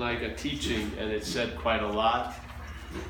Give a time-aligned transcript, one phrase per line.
[0.00, 2.34] like a teaching and it said quite a lot,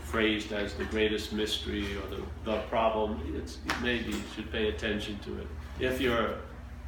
[0.05, 5.19] phrased as the greatest mystery or the, the problem, it's, maybe you should pay attention
[5.21, 5.47] to it.
[5.79, 6.35] If you're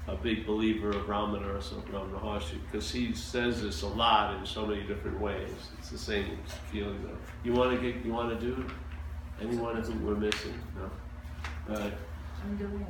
[0.08, 4.36] a big believer of Ramana or something, Ramana Maharshi, because he says this a lot
[4.36, 5.54] in so many different ways.
[5.78, 6.36] It's the same
[6.70, 7.16] feeling though.
[7.44, 8.70] You want to get, you want to do it?
[9.40, 10.60] Anyone who we're missing?
[10.76, 11.74] No?
[11.74, 11.94] All right.
[12.44, 12.86] I'm doing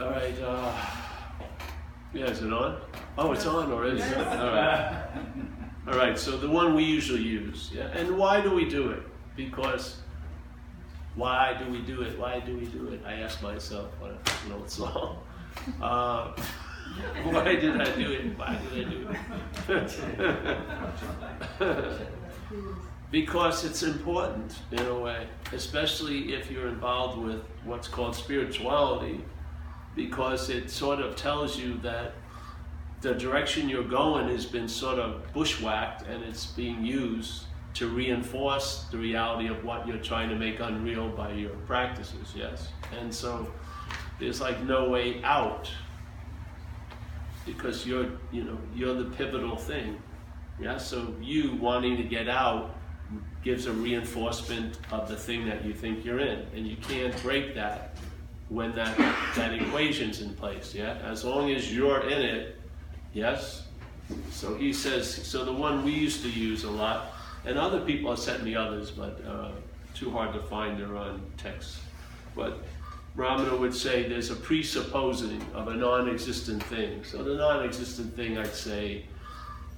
[0.00, 0.40] All right.
[0.40, 0.86] Uh,
[2.12, 2.80] yeah, is it on?
[3.18, 4.02] Oh, it's on already.
[4.02, 5.08] All right.
[5.86, 6.18] All right.
[6.18, 7.70] So the one we usually use.
[7.72, 7.88] Yeah.
[7.88, 9.02] And why do we do it?
[9.36, 9.98] Because
[11.14, 12.18] why do we do it?
[12.18, 13.02] Why do we do it?
[13.06, 13.90] I ask myself.
[14.02, 14.80] I don't know it's.
[15.80, 16.32] Uh,
[17.24, 18.38] why did I do it?
[18.38, 19.08] Why did I do
[21.68, 22.08] it?
[23.10, 29.24] because it's important in a way, especially if you're involved with what's called spirituality,
[29.94, 32.14] because it sort of tells you that
[33.04, 37.44] the direction you're going has been sort of bushwhacked and it's being used
[37.74, 42.68] to reinforce the reality of what you're trying to make unreal by your practices, yes?
[42.98, 43.46] And so
[44.18, 45.70] there's like no way out
[47.44, 50.00] because you're, you know, you're the pivotal thing.
[50.58, 52.74] Yeah, so you wanting to get out
[53.42, 57.54] gives a reinforcement of the thing that you think you're in, and you can't break
[57.54, 57.98] that
[58.48, 58.96] when that
[59.36, 60.74] that equation's in place.
[60.74, 62.60] Yeah, as long as you're in it,
[63.14, 63.62] yes.
[64.30, 65.08] So he says.
[65.26, 67.12] So the one we used to use a lot,
[67.46, 69.52] and other people have sent me others, but uh,
[69.94, 70.78] too hard to find.
[70.78, 71.78] They're on text,
[72.36, 72.58] but
[73.16, 77.04] Ramana would say there's a presupposing of a non-existent thing.
[77.04, 79.04] So the non-existent thing, I'd say,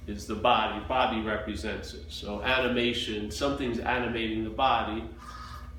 [0.07, 0.83] is the body.
[0.87, 2.05] Body represents it.
[2.09, 5.03] So animation, something's animating the body,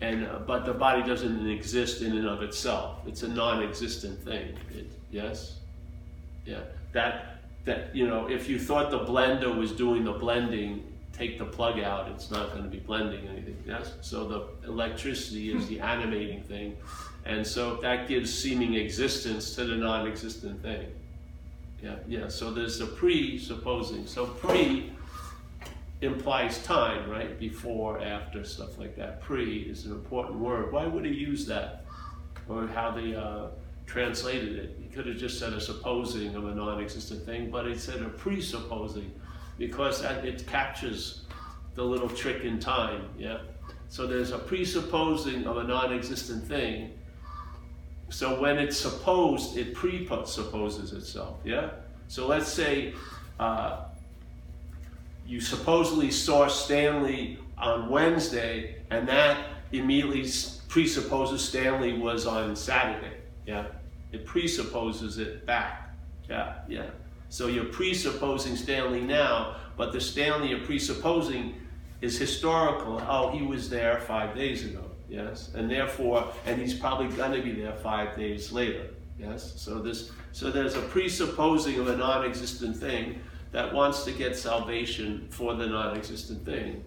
[0.00, 3.00] and uh, but the body doesn't exist in and of itself.
[3.06, 4.54] It's a non-existent thing.
[4.70, 5.58] It, yes,
[6.46, 6.60] yeah.
[6.92, 7.37] That
[7.68, 11.78] that you know, if you thought the blender was doing the blending, take the plug
[11.80, 12.08] out.
[12.10, 13.56] It's not going to be blending anything.
[13.66, 13.94] Yes.
[14.00, 16.76] So the electricity is the animating thing
[17.28, 20.86] and so that gives seeming existence to the non existent thing.
[21.82, 22.28] Yeah, yeah.
[22.28, 24.06] So there's a presupposing.
[24.06, 24.92] So pre
[26.00, 27.38] implies time, right?
[27.38, 29.20] Before, after, stuff like that.
[29.20, 30.72] Pre is an important word.
[30.72, 31.84] Why would he use that?
[32.48, 33.48] Or how the uh,
[33.88, 34.76] translated it.
[34.80, 38.00] He could have just said a supposing of a non existent thing, but he said
[38.02, 39.10] a presupposing
[39.58, 41.22] because it captures
[41.74, 43.38] the little trick in time, yeah?
[43.88, 46.92] So there's a presupposing of a non existent thing
[48.10, 51.36] so when it's supposed, it presupposes itself.
[51.44, 51.70] Yeah.
[52.08, 52.94] So let's say
[53.38, 53.84] uh,
[55.26, 60.30] you supposedly saw Stanley on Wednesday, and that immediately
[60.68, 63.18] presupposes Stanley was on Saturday.
[63.46, 63.66] Yeah.
[64.12, 65.94] It presupposes it back.
[66.28, 66.56] Yeah.
[66.68, 66.86] Yeah.
[67.28, 71.54] So you're presupposing Stanley now, but the Stanley you're presupposing
[72.00, 73.02] is historical.
[73.06, 77.42] Oh, he was there five days ago yes, and therefore, and he's probably going to
[77.42, 79.54] be there five days later, yes.
[79.56, 83.20] So this, so there's a presupposing of a non-existent thing
[83.52, 86.84] that wants to get salvation for the non-existent thing,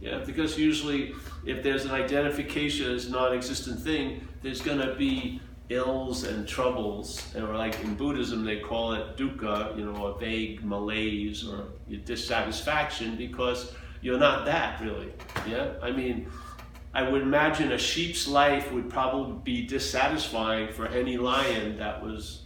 [0.00, 0.18] yeah.
[0.24, 1.14] Because usually,
[1.44, 7.54] if there's an identification as non-existent thing, there's going to be ills and troubles, or
[7.56, 11.66] like in Buddhism they call it dukkha, you know, a vague malaise or
[12.04, 15.12] dissatisfaction because you're not that really.
[15.46, 16.28] Yeah, I mean,
[16.94, 22.42] I would imagine a sheep's life would probably be dissatisfying for any lion that was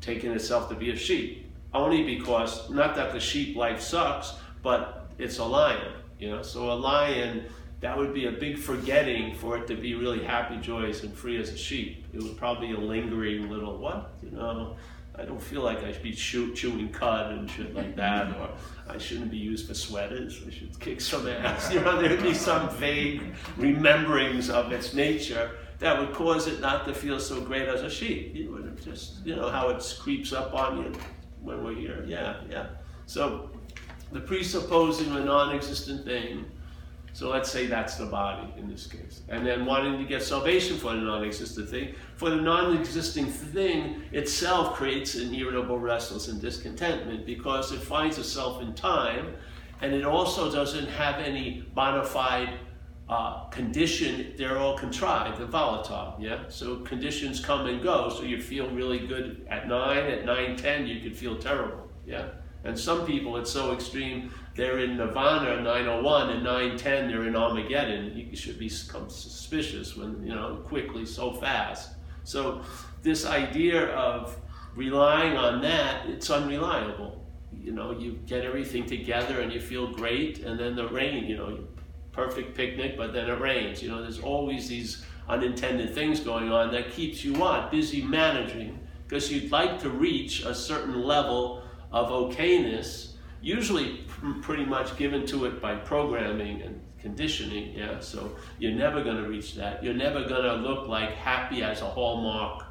[0.00, 1.46] taking itself to be a sheep.
[1.72, 6.42] Only because, not that the sheep life sucks, but it's a lion, you know.
[6.42, 7.44] So a lion,
[7.80, 11.40] that would be a big forgetting for it to be really happy, joyous, and free
[11.40, 12.04] as a sheep.
[12.12, 14.76] It would probably be a lingering little, what, you know,
[15.14, 18.50] I don't feel like I should be chew, chewing cud and shit like that, or
[18.88, 20.40] I shouldn't be used for sweaters.
[20.46, 21.70] I should kick some ass.
[21.72, 23.22] You know, there'd be some vague
[23.56, 27.90] rememberings of its nature that would cause it not to feel so great as a
[27.90, 28.34] sheep.
[28.34, 30.92] You would just, you know, how it creeps up on you
[31.42, 32.04] when we're here.
[32.06, 32.66] Yeah, yeah.
[33.06, 33.50] So
[34.12, 36.44] the presupposing a non-existent thing
[37.12, 39.22] so let's say that's the body in this case.
[39.28, 41.94] And then wanting to get salvation for the non existent thing.
[42.16, 48.18] For the non existing thing itself creates an irritable restless and discontentment because it finds
[48.18, 49.34] itself in time
[49.82, 52.58] and it also doesn't have any bona fide
[53.08, 54.34] uh, condition.
[54.36, 56.16] They're all contrived, they're volatile.
[56.18, 56.44] Yeah?
[56.48, 58.08] So conditions come and go.
[58.08, 61.88] So you feel really good at 9, at 9 10, you could feel terrible.
[62.06, 62.28] Yeah?
[62.64, 68.14] And some people, it's so extreme, they're in Nirvana 901 and 910 they're in Armageddon.
[68.16, 71.94] You should become suspicious when, you know, quickly, so fast.
[72.24, 72.62] So
[73.02, 74.36] this idea of
[74.74, 77.24] relying on that, it's unreliable.
[77.58, 81.36] you know, you get everything together and you feel great, and then the rain, you
[81.36, 81.58] know,
[82.12, 83.82] perfect picnic, but then it rains.
[83.82, 88.78] You know, there's always these unintended things going on that keeps you on busy managing
[89.06, 91.59] because you'd like to reach a certain level
[91.92, 94.04] of okayness, usually
[94.42, 97.72] pretty much given to it by programming and conditioning.
[97.76, 99.82] Yeah, so you're never going to reach that.
[99.82, 102.64] You're never going to look like happy as a hallmark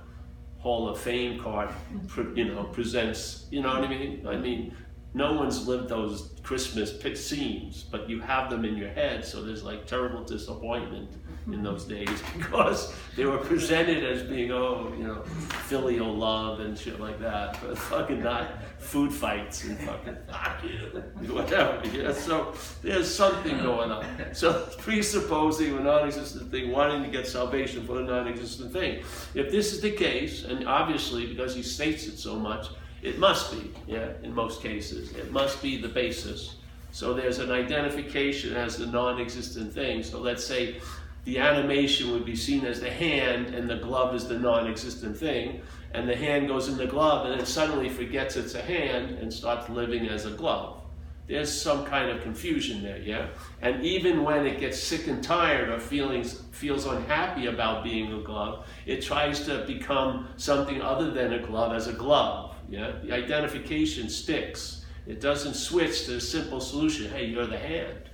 [0.59, 1.69] Hall of Fame card,
[2.35, 3.47] you know, presents.
[3.49, 4.27] You know what I mean?
[4.27, 4.75] I mean,
[5.13, 9.63] no one's lived those Christmas scenes, but you have them in your head, so there's
[9.63, 11.09] like terrible disappointment
[11.47, 15.23] in those days because they were presented as being, oh, you know,
[15.67, 20.13] filial love and shit like that, but fucking not food fights and fucking
[21.33, 21.81] whatever.
[21.87, 24.05] Yeah, so there's something going on.
[24.33, 29.03] So presupposing a non-existent thing, wanting to get salvation for a non-existent thing.
[29.33, 32.67] If this is the case, and obviously because he states it so much,
[33.01, 35.11] it must be, yeah, in most cases.
[35.13, 36.55] It must be the basis.
[36.91, 40.03] So there's an identification as the non existent thing.
[40.03, 40.81] So let's say
[41.25, 45.17] the animation would be seen as the hand and the glove is the non existent
[45.17, 45.61] thing.
[45.93, 49.33] And the hand goes in the glove and then suddenly forgets it's a hand and
[49.33, 50.81] starts living as a glove.
[51.27, 53.27] There's some kind of confusion there, yeah?
[53.61, 58.21] And even when it gets sick and tired or feelings, feels unhappy about being a
[58.23, 62.48] glove, it tries to become something other than a glove as a glove.
[62.69, 64.85] Yeah, the identification sticks.
[65.07, 67.09] It doesn't switch to a simple solution.
[67.09, 68.09] Hey, you're the hand.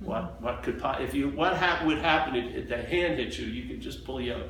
[0.00, 3.46] What what could if you what hap- would happen if, the hand hit you?
[3.46, 4.40] You could just pull your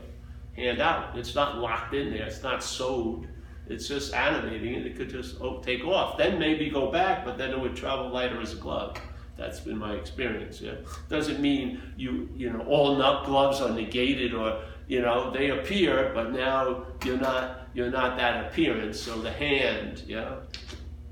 [0.56, 1.16] hand out.
[1.18, 2.24] It's not locked in there.
[2.24, 3.28] It's not sewed.
[3.68, 4.86] It's just animating it.
[4.86, 6.18] It could just oh, take off.
[6.18, 8.96] Then maybe go back, but then it would travel lighter as a glove.
[9.36, 10.60] That's been my experience.
[10.60, 10.74] Yeah,
[11.08, 16.12] doesn't mean you you know all nut gloves are negated or you know they appear,
[16.14, 19.00] but now you're not you're not that appearance.
[19.00, 20.36] So the hand, yeah,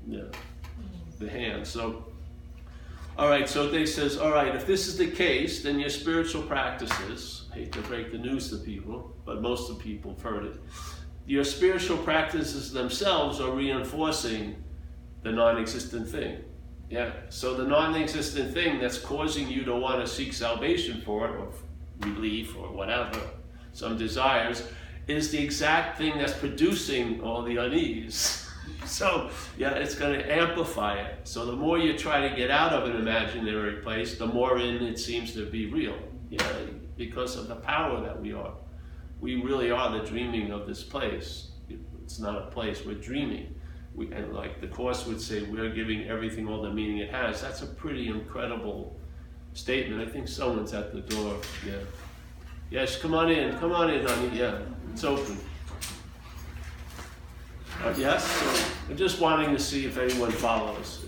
[0.07, 0.23] yeah,
[1.19, 1.65] the hand.
[1.65, 2.05] So,
[3.17, 3.47] all right.
[3.47, 4.55] So they says, all right.
[4.55, 7.49] If this is the case, then your spiritual practices.
[7.51, 10.45] I hate to break the news to people, but most of the people have heard
[10.45, 10.55] it.
[11.25, 14.63] Your spiritual practices themselves are reinforcing
[15.23, 16.43] the non-existent thing.
[16.89, 17.11] Yeah.
[17.29, 21.51] So the non-existent thing that's causing you to want to seek salvation for it, or
[21.99, 23.19] relief, or whatever,
[23.73, 24.67] some desires
[25.07, 28.37] is the exact thing that's producing all the unease.
[28.83, 31.27] So, yeah, it's going to amplify it.
[31.27, 34.83] So, the more you try to get out of an imaginary place, the more in
[34.83, 35.95] it seems to be real.
[36.29, 36.43] Yeah,
[36.97, 38.53] because of the power that we are.
[39.19, 41.51] We really are the dreaming of this place.
[42.03, 43.55] It's not a place, we're dreaming.
[43.93, 47.41] We, and like the Course would say, we're giving everything all the meaning it has.
[47.41, 48.99] That's a pretty incredible
[49.53, 50.01] statement.
[50.01, 51.37] I think someone's at the door.
[51.65, 51.73] Yeah.
[52.69, 53.57] Yes, come on in.
[53.59, 54.37] Come on in, honey.
[54.37, 54.59] Yeah.
[54.93, 55.37] It's open.
[57.83, 61.05] Uh, yes, so I'm just wanting to see if anyone follows,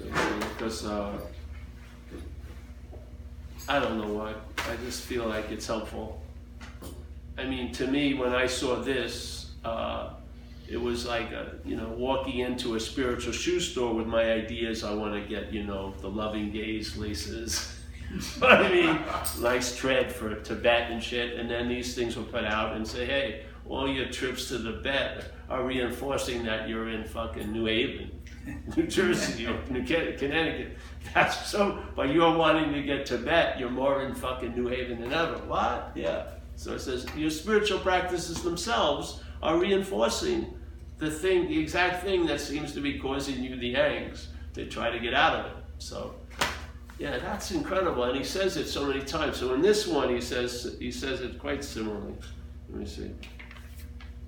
[0.50, 1.20] because uh,
[3.70, 4.34] I don't know why.
[4.58, 6.22] I just feel like it's helpful.
[7.38, 10.14] I mean, to me, when I saw this, uh,
[10.68, 14.84] it was like a, you know walking into a spiritual shoe store with my ideas.
[14.84, 17.78] I want to get you know the loving gaze laces.
[18.42, 19.00] I mean,
[19.42, 21.40] nice tread for Tibet and shit.
[21.40, 25.32] And then these things were put out and say, hey, all your trips to Tibet
[25.50, 28.12] are reinforcing that you're in fucking New Haven,
[28.78, 30.78] New Jersey, or New Connecticut.
[31.14, 35.02] That's so, but you're wanting to get to Tibet, you're more in fucking New Haven
[35.02, 35.38] than ever.
[35.48, 35.92] What?
[35.96, 36.32] Yeah.
[36.56, 40.54] So it says your spiritual practices themselves are reinforcing
[40.98, 44.90] the thing, the exact thing that seems to be causing you the angst to try
[44.90, 45.64] to get out of it.
[45.80, 46.16] So,
[46.98, 49.38] yeah, that's incredible, and he says it so many times.
[49.38, 52.14] So in this one, he says he says it quite similarly.
[52.70, 53.12] Let me see.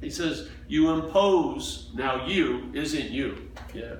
[0.01, 3.95] He says, You impose, now you isn't you, yeah,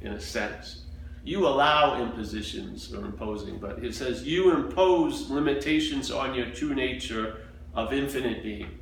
[0.00, 0.82] in a sense.
[1.24, 7.38] You allow impositions or imposing, but it says, You impose limitations on your true nature
[7.74, 8.78] of infinite being.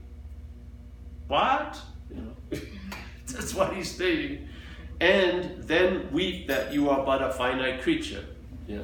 [1.29, 1.81] What?
[2.11, 2.61] You know,
[3.27, 4.49] that's what he's saying.
[5.01, 8.25] And then weep that you are but a finite creature.
[8.69, 8.83] Yeah.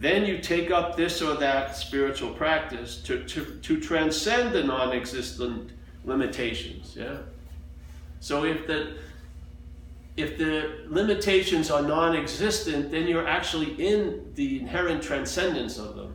[0.00, 4.92] Then you take up this or that spiritual practice to, to, to transcend the non
[4.92, 5.72] existent
[6.04, 6.96] limitations.
[6.96, 7.18] Yeah.
[8.20, 8.96] So if the
[10.16, 16.12] if the limitations are non-existent, then you're actually in the inherent transcendence of them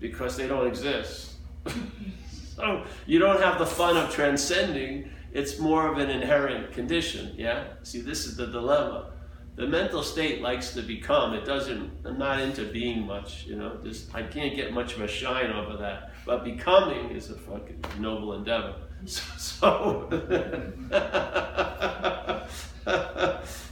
[0.00, 1.34] because they don't exist.
[2.56, 5.10] so you don't have the fun of transcending.
[5.32, 7.32] It's more of an inherent condition.
[7.36, 7.64] Yeah.
[7.84, 9.10] See, this is the dilemma.
[9.54, 11.34] The mental state likes to become.
[11.34, 11.90] It doesn't.
[12.04, 13.44] I'm not into being much.
[13.44, 13.78] You know.
[13.84, 16.12] Just I can't get much of a shine over that.
[16.26, 18.74] But becoming is a fucking noble endeavor.
[19.06, 20.08] So,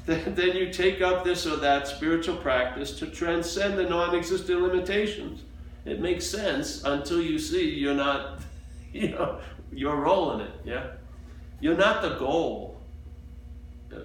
[0.07, 5.43] then you take up this or that spiritual practice to transcend the non existent limitations.
[5.85, 8.41] It makes sense until you see you're not,
[8.93, 9.41] you know,
[9.73, 10.53] your role in it.
[10.65, 10.87] Yeah?
[11.61, 12.81] You're not the goal.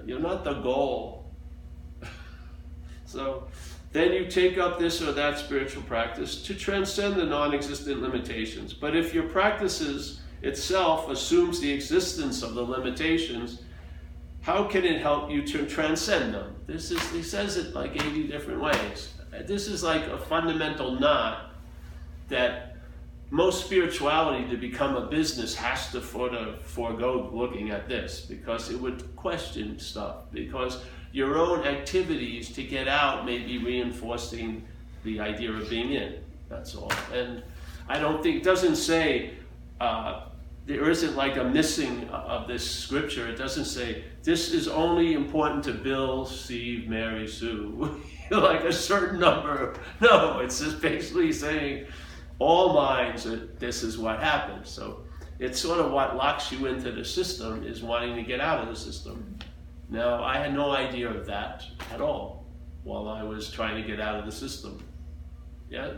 [0.06, 1.32] You're not the goal.
[3.06, 3.48] so
[3.92, 8.74] then you take up this or that spiritual practice to transcend the non existent limitations.
[8.74, 13.62] But if your practices itself assumes the existence of the limitations,
[14.42, 16.56] how can it help you to transcend them?
[16.66, 19.14] This is, he says it like 80 different ways.
[19.46, 21.52] This is like a fundamental knot
[22.30, 22.78] that
[23.30, 29.16] most spirituality to become a business has to forego looking at this because it would
[29.16, 30.16] question stuff.
[30.32, 30.84] Because
[31.14, 34.66] your own activities to get out may be reinforcing
[35.04, 36.16] the idea of being in.
[36.50, 36.92] That's all.
[37.14, 37.44] And
[37.88, 39.36] I don't think, it doesn't say,
[39.80, 40.26] uh,
[40.66, 43.28] there isn't like a missing of this scripture.
[43.28, 48.02] It doesn't say, this is only important to Bill, Steve, Mary, Sue.
[48.32, 49.76] like a certain number.
[50.00, 51.88] No, it's just basically saying,
[52.40, 54.70] all minds, that this is what happens.
[54.70, 55.04] So
[55.40, 58.70] it's sort of what locks you into the system is wanting to get out of
[58.70, 59.38] the system.
[59.90, 62.46] Now, I had no idea of that at all
[62.84, 64.84] while I was trying to get out of the system.
[65.70, 65.94] Yeah?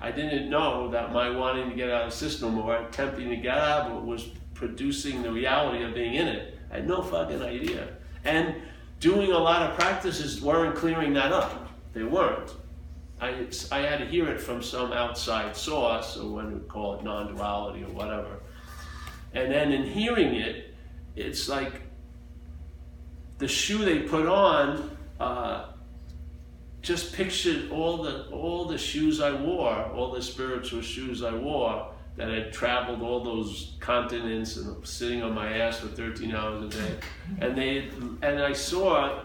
[0.00, 3.36] I didn't know that my wanting to get out of the system or attempting to
[3.36, 6.58] get out of it was producing the reality of being in it.
[6.70, 7.88] I had no fucking idea.
[8.24, 8.56] And
[9.00, 11.70] doing a lot of practices weren't clearing that up.
[11.92, 12.54] They weren't.
[13.20, 17.04] I, I had to hear it from some outside source, or one would call it
[17.04, 18.40] non duality or whatever.
[19.32, 20.74] And then in hearing it,
[21.14, 21.82] it's like
[23.38, 25.66] the shoe they put on uh,
[26.86, 31.92] just pictured all the all the shoes I wore, all the spiritual shoes I wore
[32.14, 36.78] that had traveled all those continents and sitting on my ass for 13 hours a
[36.78, 36.94] day,
[37.40, 37.88] and they
[38.22, 39.20] and I saw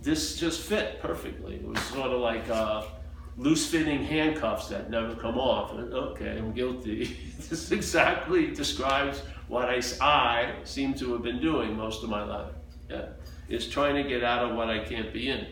[0.00, 1.56] this just fit perfectly.
[1.56, 2.84] It was sort of like uh,
[3.36, 5.72] loose-fitting handcuffs that never come off.
[5.72, 7.14] Okay, I'm guilty.
[7.50, 12.52] this exactly describes what I, I seem to have been doing most of my life
[12.90, 13.08] yeah,
[13.48, 15.46] is trying to get out of what I can't be in.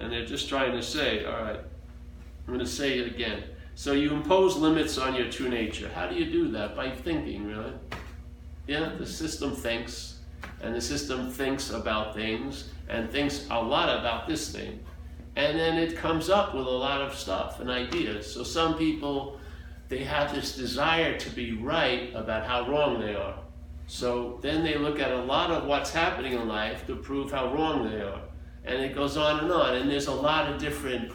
[0.00, 3.44] And they're just trying to say, all right, I'm going to say it again.
[3.74, 5.90] So you impose limits on your true nature.
[5.94, 6.74] How do you do that?
[6.74, 7.72] By thinking, really.
[8.66, 10.18] Yeah, the system thinks,
[10.62, 14.80] and the system thinks about things, and thinks a lot about this thing.
[15.36, 18.32] And then it comes up with a lot of stuff and ideas.
[18.32, 19.38] So some people,
[19.88, 23.38] they have this desire to be right about how wrong they are.
[23.86, 27.52] So then they look at a lot of what's happening in life to prove how
[27.54, 28.20] wrong they are.
[28.64, 29.76] And it goes on and on.
[29.76, 31.12] And there's a lot of different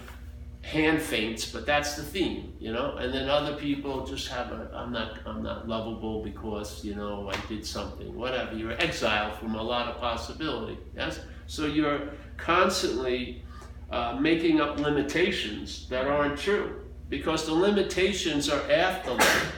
[0.62, 2.96] hand feints, but that's the theme, you know.
[2.98, 7.30] And then other people just have a I'm not I'm not lovable because, you know,
[7.30, 8.56] I did something, whatever.
[8.56, 10.78] You're exiled from a lot of possibility.
[10.96, 11.20] Yes?
[11.46, 13.44] So you're constantly
[13.92, 16.82] uh, making up limitations that aren't true.
[17.10, 19.56] Because the limitations are afterlife.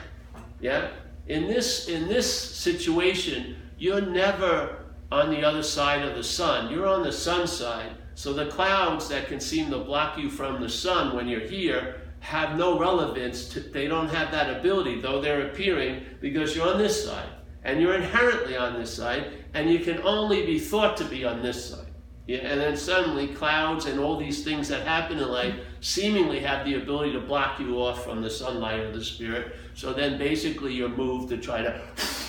[0.60, 0.90] Yeah?
[1.28, 4.77] In this, in this situation, you're never
[5.10, 6.70] on the other side of the sun.
[6.70, 7.92] You're on the sun side.
[8.14, 12.02] So the clouds that can seem to block you from the sun when you're here
[12.20, 13.48] have no relevance.
[13.50, 17.28] To, they don't have that ability, though they're appearing, because you're on this side.
[17.64, 21.42] And you're inherently on this side, and you can only be thought to be on
[21.42, 21.86] this side.
[22.26, 26.66] Yeah, and then suddenly clouds and all these things that happen in life seemingly have
[26.66, 29.56] the ability to block you off from the sunlight of the spirit.
[29.72, 31.80] So then basically you're moved to try to,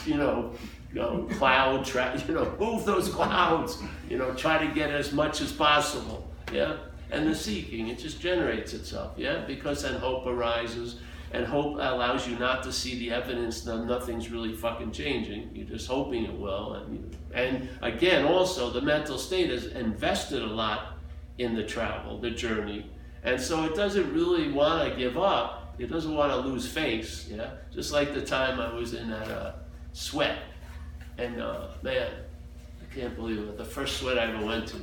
[0.05, 0.53] you know,
[0.93, 5.11] you know cloud, tra- you know, move those clouds, you know, try to get as
[5.11, 6.27] much as possible.
[6.51, 6.77] Yeah?
[7.11, 9.43] And the seeking, it just generates itself, yeah?
[9.45, 10.99] Because then hope arises
[11.31, 15.49] and hope allows you not to see the evidence that nothing's really fucking changing.
[15.53, 16.73] You're just hoping it will.
[16.73, 20.97] And, and again, also, the mental state has invested a lot
[21.37, 22.89] in the travel, the journey.
[23.23, 25.75] And so it doesn't really want to give up.
[25.77, 27.27] It doesn't want to lose face.
[27.29, 27.51] Yeah?
[27.71, 29.51] Just like the time I was in that uh,
[29.93, 30.37] sweat.
[31.19, 32.09] And uh, man,
[32.81, 33.57] I can't believe it.
[33.57, 34.77] The first sweat I ever went to.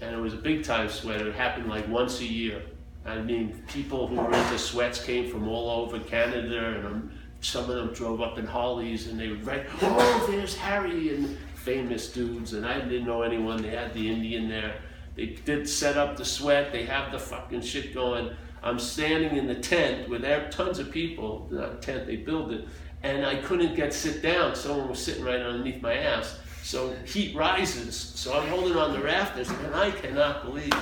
[0.00, 1.20] And it was a big time sweat.
[1.20, 2.62] It happened like once a year.
[3.04, 7.68] I mean, people who were into sweats came from all over Canada, and um, some
[7.68, 12.12] of them drove up in Harleys, and they would write, "Oh, there's Harry," and famous
[12.12, 13.60] dudes, and I didn't know anyone.
[13.60, 14.76] They had the Indian there.
[15.14, 16.72] They did set up the sweat.
[16.72, 18.34] They have the fucking shit going.
[18.62, 21.48] I'm standing in the tent with tons of people.
[21.50, 22.68] Not tent, they build it,
[23.02, 24.54] and I couldn't get sit down.
[24.54, 26.38] Someone was sitting right underneath my ass.
[26.62, 27.96] So heat rises.
[27.96, 30.72] So I'm holding on the rafters, and I cannot believe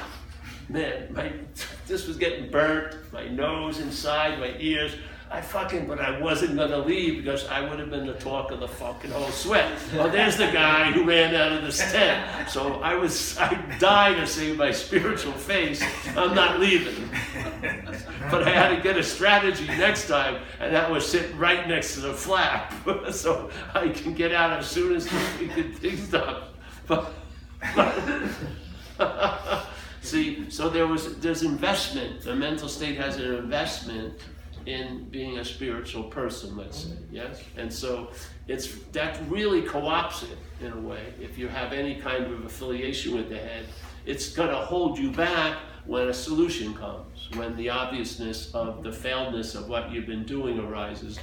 [0.70, 1.32] man, my,
[1.86, 4.94] this was getting burnt, my nose inside, my ears.
[5.32, 8.58] I fucking, but I wasn't gonna leave because I would have been the talk of
[8.58, 9.70] the fucking whole sweat.
[9.94, 12.50] Well, there's the guy who ran out of this tent.
[12.50, 15.80] So I was, I died to save my spiritual face.
[16.16, 17.08] I'm not leaving.
[18.30, 21.94] But I had to get a strategy next time, and that was sit right next
[21.94, 22.72] to the flap,
[23.10, 26.44] so I can get out as soon as the thing's done.
[26.86, 27.12] But,
[30.02, 32.22] See, so there was there's investment.
[32.22, 34.14] The mental state has an investment
[34.66, 37.42] in being a spiritual person, let's say, yes?
[37.56, 38.10] And so
[38.48, 41.14] it's that really co-ops it in a way.
[41.20, 43.66] If you have any kind of affiliation with the head,
[44.06, 45.58] it's gonna hold you back
[45.90, 50.56] when a solution comes, when the obviousness of the failedness of what you've been doing
[50.60, 51.18] arises.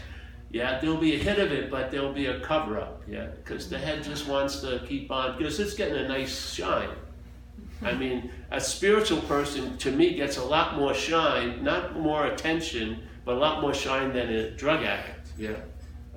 [0.51, 3.69] Yeah, there'll be a hit of it, but there'll be a cover up, yeah, because
[3.69, 6.89] the head just wants to keep on, because it's getting a nice shine.
[7.81, 8.00] I mm-hmm.
[8.00, 13.36] mean, a spiritual person to me gets a lot more shine, not more attention, but
[13.36, 15.29] a lot more shine than a drug addict.
[15.38, 15.55] Yeah.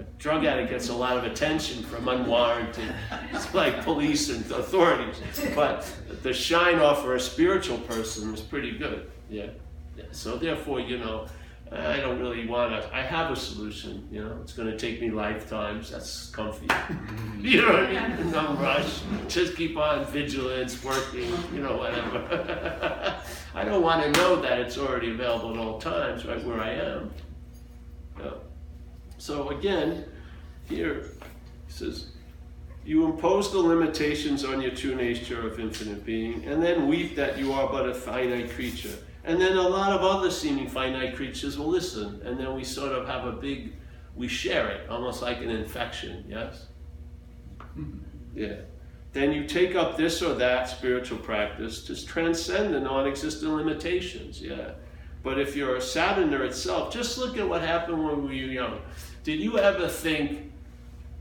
[0.00, 2.94] A drug addict gets a lot of attention from unwarranted,
[3.52, 5.20] like police and authorities.
[5.54, 5.92] But
[6.22, 9.10] the shine off for a spiritual person is pretty good.
[9.28, 9.48] Yeah.
[9.96, 10.04] yeah.
[10.10, 11.26] So therefore, you know,
[11.70, 12.96] I don't really want to.
[12.96, 14.08] I have a solution.
[14.10, 15.90] You know, it's going to take me lifetimes.
[15.90, 16.66] That's comfy.
[17.38, 18.30] you know what I mean?
[18.30, 19.02] No rush.
[19.28, 21.30] Just keep on vigilance, working.
[21.52, 23.20] You know, whatever.
[23.54, 26.70] I don't want to know that it's already available at all times, right where I
[26.70, 27.10] am.
[28.18, 28.30] Yeah.
[29.20, 30.06] So again,
[30.64, 31.12] here
[31.66, 32.06] he says,
[32.86, 37.38] "You impose the limitations on your true nature of infinite being, and then weep that
[37.38, 41.58] you are but a finite creature." And then a lot of other seeming finite creatures
[41.58, 43.74] will listen, and then we sort of have a big,
[44.16, 46.68] we share it, almost like an infection, yes?
[47.78, 47.98] Mm-hmm.
[48.34, 48.56] Yeah.
[49.12, 54.40] Then you take up this or that spiritual practice to transcend the non existent limitations,
[54.40, 54.70] yeah.
[55.22, 58.80] But if you're a sadhana itself, just look at what happened when we were young.
[59.22, 60.52] Did you ever think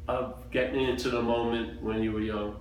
[0.08, 2.60] of getting into the moment when you were young?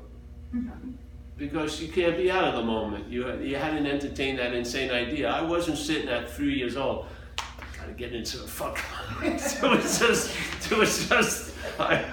[0.54, 0.90] Mm-hmm
[1.38, 3.08] because you can't be out of the moment.
[3.08, 5.30] You, you hadn't entertained that insane idea.
[5.30, 7.06] I wasn't sitting at three years old.
[7.38, 8.78] I gotta get into the fuck.
[9.22, 10.36] it was just,
[10.70, 12.04] it was just, I,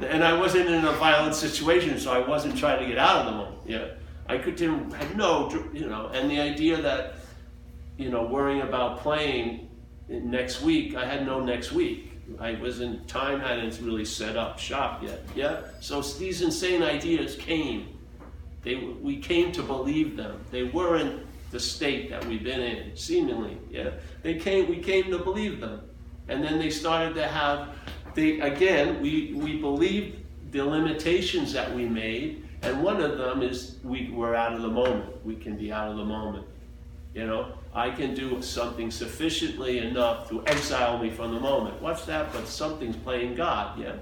[0.00, 3.26] and I wasn't in a violent situation, so I wasn't trying to get out of
[3.26, 3.56] the moment.
[3.66, 3.86] Yeah,
[4.28, 7.14] I could do, had no, you know, and the idea that,
[7.96, 9.70] you know, worrying about playing
[10.08, 12.13] next week, I had no next week.
[12.40, 15.24] I wasn't, time hadn't really set up shop yet.
[15.34, 17.94] Yeah, so these insane ideas came
[18.64, 20.40] they, we came to believe them.
[20.50, 23.58] They weren't the state that we've been in, seemingly.
[23.70, 23.90] Yeah,
[24.22, 24.68] they came.
[24.68, 25.82] We came to believe them,
[26.28, 27.68] and then they started to have.
[28.14, 29.00] They again.
[29.02, 34.34] We we believed the limitations that we made, and one of them is we we're
[34.34, 35.24] out of the moment.
[35.24, 36.46] We can be out of the moment.
[37.14, 41.80] You know, I can do something sufficiently enough to exile me from the moment.
[41.82, 42.32] What's that?
[42.32, 43.78] But something's playing God.
[43.78, 43.94] Yeah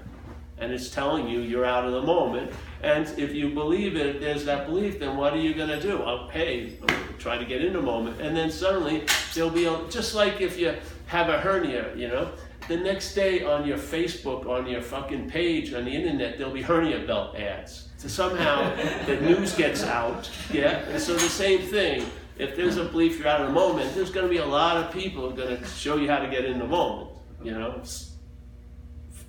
[0.63, 2.51] and it's telling you you're out of the moment.
[2.81, 6.01] And if you believe it, there's that belief, then what are you going to do?
[6.01, 6.77] Oh, hey,
[7.17, 8.21] try to get in the moment.
[8.21, 10.75] And then suddenly there'll be, a, just like if you
[11.07, 12.31] have a hernia, you know,
[12.67, 16.61] the next day on your Facebook, on your fucking page, on the internet, there'll be
[16.61, 17.89] hernia belt ads.
[17.97, 18.73] So somehow
[19.05, 20.79] the news gets out, yeah?
[20.89, 22.05] And so the same thing.
[22.37, 24.77] If there's a belief you're out of the moment, there's going to be a lot
[24.77, 27.09] of people going to show you how to get in the moment,
[27.43, 27.81] you know?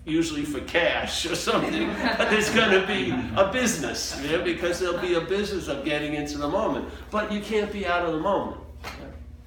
[0.05, 1.87] usually for cash or something,
[2.19, 5.85] but there's going to be a business, you know, because there'll be a business of
[5.85, 6.89] getting into the moment.
[7.11, 8.61] But you can't be out of the moment.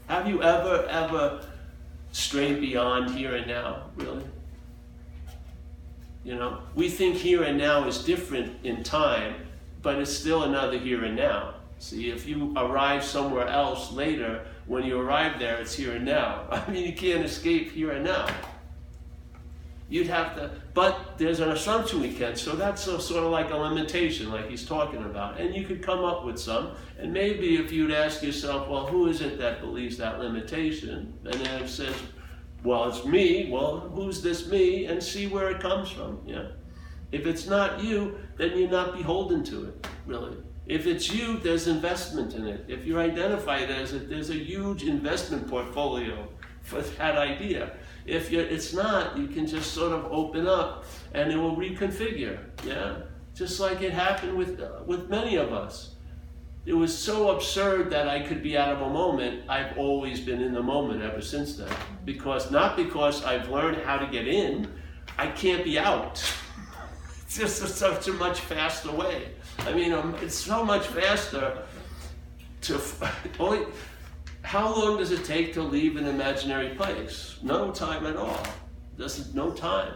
[0.08, 1.46] Have you ever, ever
[2.12, 4.24] strayed beyond here and now, really?
[6.24, 9.36] You know, we think here and now is different in time,
[9.82, 11.54] but it's still another here and now.
[11.80, 16.48] See, if you arrive somewhere else later, when you arrive there, it's here and now.
[16.52, 18.28] I mean, you can't escape here and now.
[19.90, 23.52] You'd have to, but there's an assumption we can, so that's a, sort of like
[23.52, 25.40] a limitation, like he's talking about.
[25.40, 29.08] And you could come up with some, and maybe if you'd ask yourself, well, who
[29.08, 31.18] is it that believes that limitation?
[31.24, 31.96] And then it says,
[32.66, 33.50] well, it's me.
[33.50, 34.88] Well, who's this me?
[34.88, 36.20] And see where it comes from.
[36.26, 36.48] Yeah.
[37.14, 40.36] If it's not you, then you're not beholden to it, really.
[40.68, 42.66] If it's you, there's investment in it.
[42.68, 46.28] If you identify it as it, there's a huge investment portfolio
[46.62, 47.72] for that idea.
[48.06, 52.40] If it's not, you can just sort of open up and it will reconfigure.
[52.66, 52.98] Yeah,
[53.34, 55.96] just like it happened with uh, with many of us.
[56.66, 59.50] It was so absurd that I could be out of a moment.
[59.50, 61.72] I've always been in the moment ever since then.
[62.04, 64.68] Because not because I've learned how to get in,
[65.18, 66.22] I can't be out.
[67.26, 69.34] It's just such a much faster way.
[69.60, 71.64] I mean, um, it's so much faster
[72.62, 72.82] to
[73.40, 73.66] only
[74.48, 77.38] how long does it take to leave an imaginary place?
[77.42, 78.42] No time at all.
[78.96, 79.94] There's no time.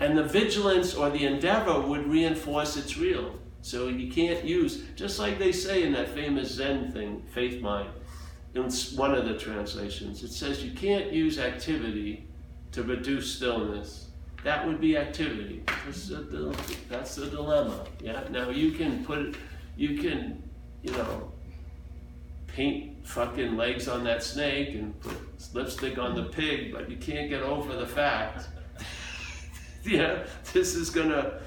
[0.00, 3.38] And the vigilance or the endeavor would reinforce it's real.
[3.60, 7.90] So you can't use, just like they say in that famous Zen thing, Faith Mind,
[8.54, 12.26] in one of the translations, it says you can't use activity
[12.72, 14.05] to reduce stillness.
[14.44, 15.62] That would be activity.
[15.86, 16.06] That's
[17.16, 17.86] the, dilemma.
[18.00, 18.22] Yeah.
[18.30, 19.36] Now you can put,
[19.76, 20.42] you can,
[20.82, 21.32] you know,
[22.46, 25.16] paint fucking legs on that snake and put
[25.52, 28.48] lipstick on the pig, but you can't get over the fact.
[29.84, 31.40] yeah, this is gonna.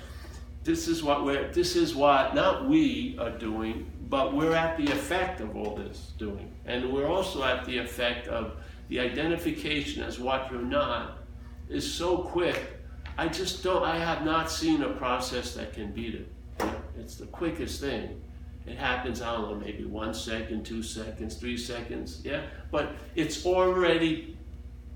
[0.64, 1.52] This is what we're.
[1.52, 6.12] This is what not we are doing, but we're at the effect of all this
[6.18, 8.54] doing, and we're also at the effect of
[8.90, 11.20] the identification as what you're not
[11.70, 12.79] is so quick.
[13.20, 13.84] I just don't.
[13.84, 16.32] I have not seen a process that can beat it.
[16.98, 18.22] It's the quickest thing.
[18.66, 22.44] It happens, I don't know, maybe one second, two seconds, three seconds, yeah?
[22.72, 24.38] But it's already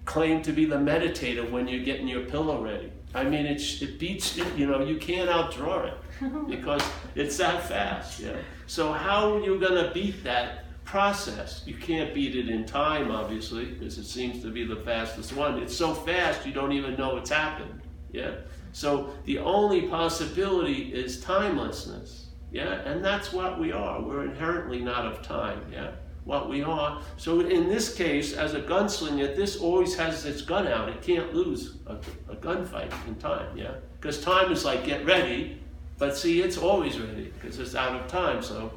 [0.06, 2.94] claimed to be the meditator when you're getting your pillow ready.
[3.14, 6.82] I mean, it, it beats, it, you know, you can't outdraw it because
[7.16, 8.38] it's that fast, yeah?
[8.68, 11.64] So how are you going to beat that process?
[11.66, 15.58] You can't beat it in time, obviously, because it seems to be the fastest one.
[15.60, 17.82] It's so fast you don't even know it's happened,
[18.14, 18.36] yeah?
[18.72, 22.28] So the only possibility is timelessness.
[22.52, 24.02] Yeah, and that's what we are.
[24.02, 25.62] We're inherently not of time.
[25.72, 25.92] Yeah,
[26.24, 27.02] what we are.
[27.18, 30.88] So in this case, as a gunslinger, this always has its gun out.
[30.88, 31.96] It can't lose a,
[32.30, 33.58] a gunfight in time.
[33.58, 35.60] Yeah, because time is like get ready,
[35.98, 38.44] but see, it's always ready because it's out of time.
[38.44, 38.72] So,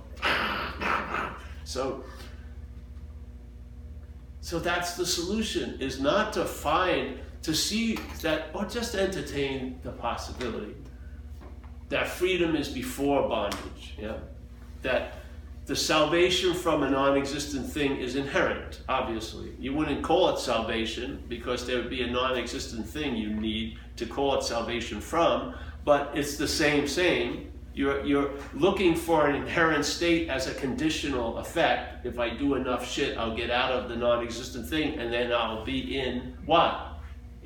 [1.64, 2.02] so.
[4.40, 9.92] So that's the solution, is not to find, to see that, or just entertain the
[9.92, 10.74] possibility
[11.88, 13.94] that freedom is before bondage.
[13.96, 14.16] Yeah?
[14.82, 15.18] That
[15.66, 19.52] the salvation from a non existent thing is inherent, obviously.
[19.60, 23.78] You wouldn't call it salvation because there would be a non existent thing you need
[23.94, 25.54] to call it salvation from,
[25.84, 27.52] but it's the same, same.
[27.74, 32.06] You're, you're looking for an inherent state as a conditional effect.
[32.06, 35.32] If I do enough shit, I'll get out of the non existent thing and then
[35.32, 36.85] I'll be in what?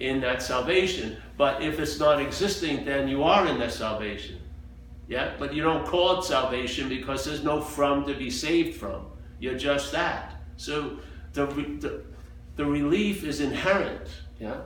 [0.00, 1.18] In that salvation.
[1.36, 4.40] But if it's not existing, then you are in that salvation.
[5.08, 9.06] Yeah, but you don't call it salvation because there's no from to be saved from.
[9.40, 10.36] You're just that.
[10.56, 10.98] So
[11.32, 12.02] the, the,
[12.56, 14.08] the relief is inherent.
[14.38, 14.60] Yeah,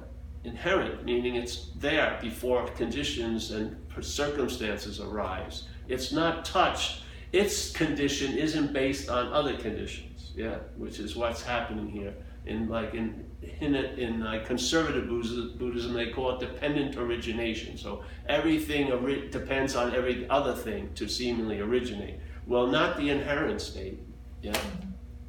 [0.44, 5.64] inherent, meaning it's there before conditions and circumstances arise.
[5.88, 7.02] It's not touched.
[7.32, 10.32] Its condition isn't based on other conditions.
[10.36, 12.14] Yeah, which is what's happening here
[12.46, 13.24] in like in
[13.60, 17.76] in, in uh, conservative Buddhism, they call it dependent origination.
[17.76, 22.16] So everything ori- depends on every other thing to seemingly originate.
[22.46, 24.00] Well, not the inherent state.
[24.42, 24.58] Yeah,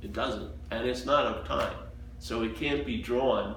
[0.02, 1.76] it doesn't, and it's not of time.
[2.20, 3.56] So it can't be drawn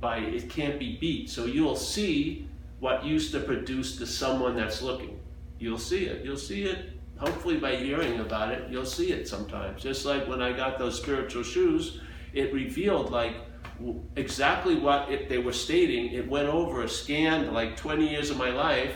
[0.00, 0.18] by.
[0.18, 1.30] It can't be beat.
[1.30, 2.48] So you'll see
[2.80, 5.20] what used to produce to someone that's looking.
[5.58, 6.24] You'll see it.
[6.24, 6.90] You'll see it.
[7.18, 9.82] Hopefully, by hearing about it, you'll see it sometimes.
[9.82, 12.00] Just like when I got those spiritual shoes
[12.36, 13.34] it revealed like
[14.14, 16.12] exactly what it, they were stating.
[16.12, 18.94] It went over, scanned like 20 years of my life,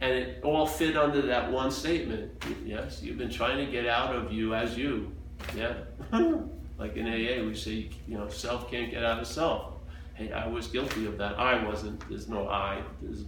[0.00, 2.30] and it all fit under that one statement.
[2.64, 5.12] Yes, you've been trying to get out of you as you.
[5.56, 5.74] Yeah.
[6.78, 9.72] like in AA, we say, you know, self can't get out of self.
[10.14, 11.38] Hey, I was guilty of that.
[11.38, 12.06] I wasn't.
[12.08, 12.82] There's no I.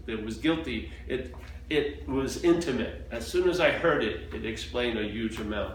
[0.06, 0.90] It was guilty.
[1.06, 1.34] It
[1.70, 3.06] it was intimate.
[3.10, 5.74] As soon as I heard it, it explained a huge amount,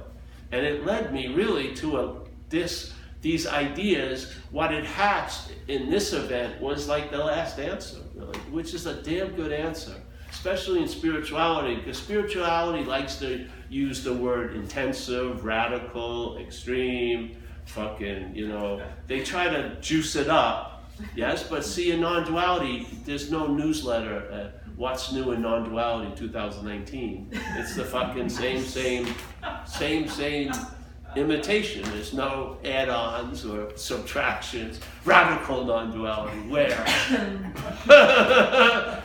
[0.52, 2.16] and it led me really to a
[2.50, 8.38] this these ideas, what it hatched in this event was like the last answer, really,
[8.52, 9.96] which is a damn good answer,
[10.30, 18.50] especially in spirituality, because spirituality likes to use the word intensive, radical, extreme, fucking, you
[18.50, 20.84] know, they try to juice it up,
[21.16, 24.52] yes, but see, in non duality, there's no newsletter.
[24.76, 27.30] What's new in non-duality 2019?
[27.32, 29.08] It's the fucking same, same,
[29.68, 30.52] same, same
[31.16, 31.84] imitation.
[31.92, 34.80] There's no add-ons or subtractions.
[35.06, 36.38] Radical non-duality.
[36.50, 36.76] Where?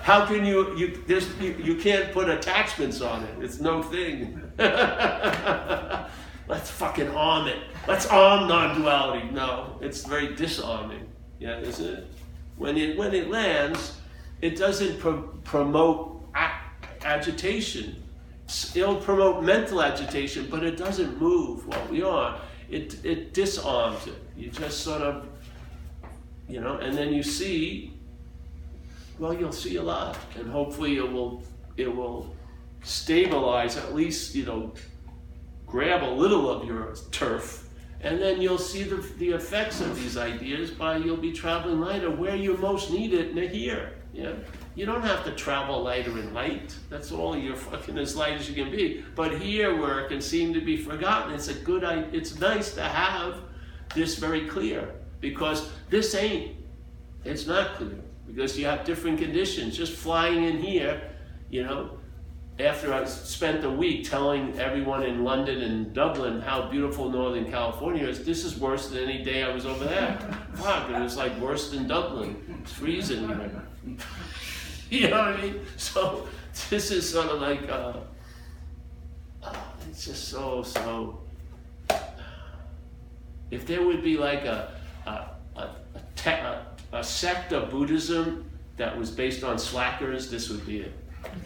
[0.02, 0.76] How can you?
[0.76, 1.02] You,
[1.40, 3.42] you you can't put attachments on it.
[3.42, 4.40] It's no thing.
[6.48, 7.58] Let's fucking arm it.
[7.86, 9.30] Let's arm non-duality.
[9.30, 11.06] No, it's very disarming.
[11.38, 12.06] Yeah, isn't it?
[12.56, 14.00] When it when it lands,
[14.40, 16.14] it doesn't pro- promote
[17.02, 18.02] agitation
[18.74, 22.40] it'll promote mental agitation, but it doesn't move what we are.
[22.70, 24.22] It, it disarms it.
[24.36, 25.26] You just sort of,
[26.48, 27.92] you know, and then you see,
[29.18, 31.42] well, you'll see a lot, and hopefully it will,
[31.76, 32.34] it will
[32.82, 34.72] stabilize, at least, you know,
[35.66, 37.68] grab a little of your turf
[38.00, 42.10] And then you'll see the, the effects of these ideas by you'll be traveling lighter
[42.10, 43.94] where you most need it in here.
[44.12, 44.34] Yeah?
[44.78, 46.72] You don't have to travel lighter in light.
[46.88, 49.04] That's all you're fucking as light as you can be.
[49.16, 52.82] But here where it can seem to be forgotten, it's a good it's nice to
[52.82, 53.38] have
[53.92, 54.94] this very clear.
[55.18, 56.54] Because this ain't.
[57.24, 57.98] It's not clear.
[58.28, 59.76] Because you have different conditions.
[59.76, 61.10] Just flying in here,
[61.50, 61.98] you know,
[62.60, 68.06] after I spent a week telling everyone in London and Dublin how beautiful Northern California
[68.06, 70.16] is, this is worse than any day I was over there.
[70.54, 72.60] Fuck, it was like worse than Dublin.
[72.62, 73.28] It's freezing.
[74.90, 75.60] you know what I mean?
[75.76, 76.26] So
[76.70, 77.92] this is sort of like, uh,
[79.42, 81.20] oh, it's just so, so.
[83.50, 84.72] If there would be like a,
[85.06, 85.10] a,
[85.56, 90.66] a, a, te- a, a sect of Buddhism that was based on slackers, this would
[90.66, 90.92] be it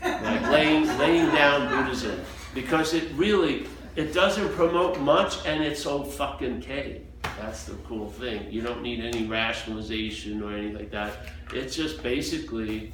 [0.03, 2.21] like laying, laying down Buddhism,
[2.55, 7.03] because it really it doesn't promote much, and it's so fucking K.
[7.41, 8.51] That's the cool thing.
[8.51, 11.27] You don't need any rationalization or anything like that.
[11.53, 12.93] It's just basically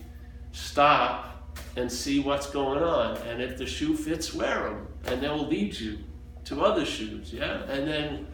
[0.53, 5.29] stop and see what's going on, and if the shoe fits, wear them, and they
[5.29, 5.99] will lead you
[6.45, 7.33] to other shoes.
[7.33, 8.27] Yeah, and then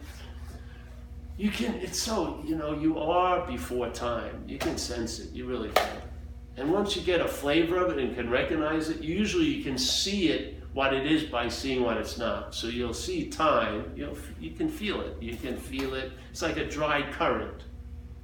[1.37, 1.75] you can.
[1.75, 4.43] It's so you know you are before time.
[4.47, 5.31] You can sense it.
[5.31, 6.01] You really can.
[6.57, 9.77] And once you get a flavor of it and can recognize it, usually you can
[9.77, 12.55] see it what it is by seeing what it's not.
[12.55, 15.21] So you'll see time, you'll, you can feel it.
[15.21, 16.11] You can feel it.
[16.31, 17.63] It's like a dry current.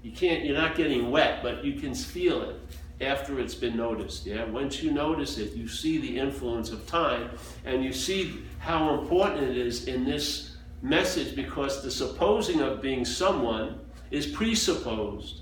[0.02, 2.56] You can't, you're not getting wet, but you can feel it
[3.02, 4.26] after it's been noticed.
[4.26, 4.46] Yeah.
[4.46, 7.32] Once you notice it, you see the influence of time,
[7.66, 13.06] and you see how important it is in this message because the supposing of being
[13.06, 15.42] someone is presupposed.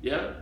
[0.00, 0.34] Yeah.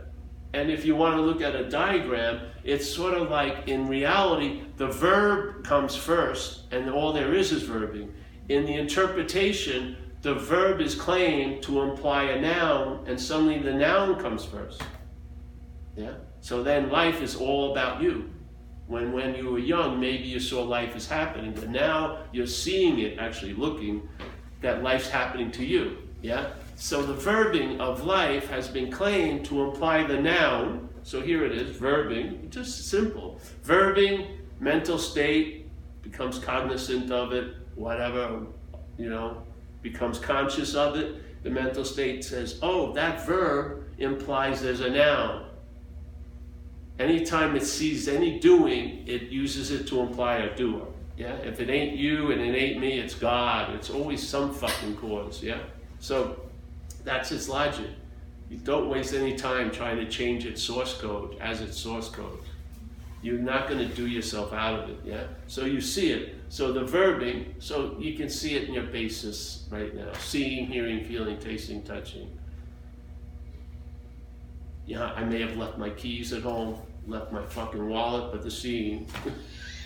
[0.53, 4.63] And if you want to look at a diagram, it's sort of like in reality,
[4.77, 8.09] the verb comes first, and all there is is verbing.
[8.49, 14.19] In the interpretation, the verb is claimed to imply a noun, and suddenly the noun
[14.19, 14.83] comes first.
[15.95, 16.13] Yeah?
[16.41, 18.29] So then life is all about you.
[18.87, 22.99] When, when you were young, maybe you saw life is happening, but now you're seeing
[22.99, 24.09] it, actually looking,
[24.59, 25.97] that life's happening to you.
[26.21, 26.51] Yeah?
[26.75, 30.89] So the verbing of life has been claimed to imply the noun.
[31.03, 33.39] So here it is, verbing, just simple.
[33.63, 35.69] Verbing, mental state,
[36.01, 38.47] becomes cognizant of it, whatever,
[38.97, 39.43] you know,
[39.81, 41.43] becomes conscious of it.
[41.43, 45.45] The mental state says, oh, that verb implies there's a noun.
[46.99, 50.85] Anytime it sees any doing, it uses it to imply a doer.
[51.17, 51.33] Yeah?
[51.37, 53.73] If it ain't you and it ain't me, it's God.
[53.75, 55.41] It's always some fucking cause.
[55.41, 55.59] Yeah?
[55.99, 56.39] So
[57.03, 57.87] that's its logic.
[58.49, 62.39] You don't waste any time trying to change its source code as its source code.
[63.21, 65.23] You're not going to do yourself out of it, yeah?
[65.47, 66.35] So you see it.
[66.49, 70.11] So the verbing, so you can see it in your basis right now.
[70.19, 72.29] Seeing, hearing, feeling, tasting, touching.
[74.91, 76.77] Yeah, I may have left my keys at home,
[77.07, 79.07] left my fucking wallet, but the scene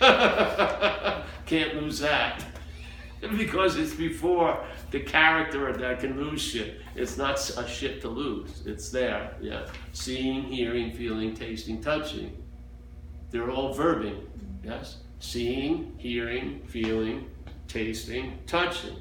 [0.00, 2.44] Can't lose that.
[3.38, 6.80] because it's before the character that can lose shit.
[6.96, 8.64] It's not a shit to lose.
[8.66, 9.36] It's there.
[9.40, 9.68] Yeah.
[9.92, 12.42] Seeing, hearing, feeling, tasting, touching.
[13.30, 14.24] They're all verbing.
[14.64, 14.96] Yes.
[15.20, 17.30] Seeing, hearing, feeling,
[17.68, 18.96] tasting, touching.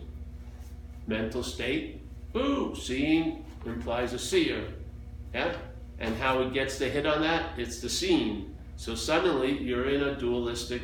[1.07, 2.03] Mental state.
[2.35, 4.67] Ooh, seeing implies a seer.
[5.33, 5.55] Yeah.
[5.99, 7.57] And how it gets the hit on that?
[7.57, 8.55] It's the scene.
[8.75, 10.81] So suddenly you're in a dualistic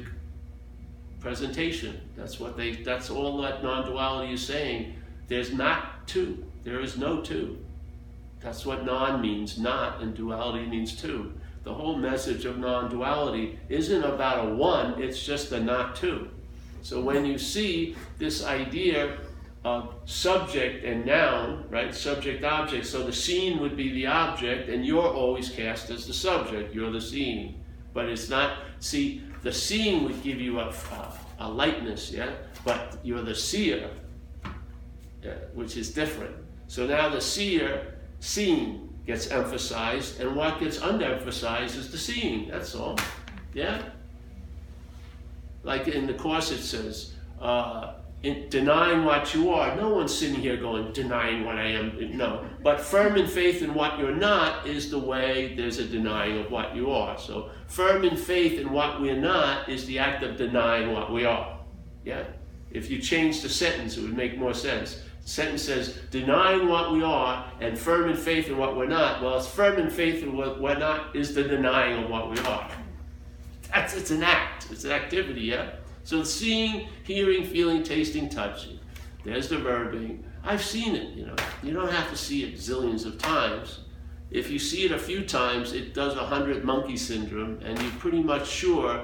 [1.19, 2.00] presentation.
[2.15, 2.71] That's what they.
[2.71, 4.95] That's all that non-duality is saying.
[5.28, 6.43] There's not two.
[6.63, 7.58] There is no two.
[8.41, 11.34] That's what non means, not, and duality means two.
[11.63, 15.02] The whole message of non-duality isn't about a one.
[15.02, 16.30] It's just a not two.
[16.82, 19.17] So when you see this idea
[19.63, 21.93] of subject and noun, right?
[21.93, 22.86] Subject object.
[22.86, 26.74] So the scene would be the object, and you're always cast as the subject.
[26.74, 27.63] You're the scene.
[27.93, 32.32] But it's not, see, the seeing would give you a, a, a lightness, yeah?
[32.65, 33.89] But you're the seer,
[35.24, 36.36] yeah, which is different.
[36.67, 42.76] So now the seer, seeing, gets emphasized, and what gets underemphasized is the seeing, that's
[42.76, 42.97] all.
[43.54, 43.82] Yeah?
[45.63, 49.75] Like in the Course it says, uh, in denying what you are.
[49.75, 52.17] No one's sitting here going, denying what I am.
[52.17, 52.45] No.
[52.63, 56.51] But firm in faith in what you're not is the way there's a denying of
[56.51, 57.17] what you are.
[57.17, 61.25] So firm in faith in what we're not is the act of denying what we
[61.25, 61.57] are.
[62.05, 62.23] Yeah?
[62.71, 65.01] If you change the sentence, it would make more sense.
[65.23, 69.21] The sentence says, denying what we are and firm in faith in what we're not.
[69.21, 72.38] Well, it's firm in faith in what we're not is the denying of what we
[72.39, 72.69] are.
[73.73, 74.67] That's it's an act.
[74.71, 75.71] It's an activity, yeah?
[76.03, 78.79] So seeing, hearing, feeling, tasting, touching.
[79.23, 80.23] There's the verbing.
[80.43, 81.35] I've seen it, you know.
[81.61, 83.81] You don't have to see it zillions of times.
[84.31, 87.91] If you see it a few times, it does a hundred monkey syndrome, and you're
[87.93, 89.03] pretty much sure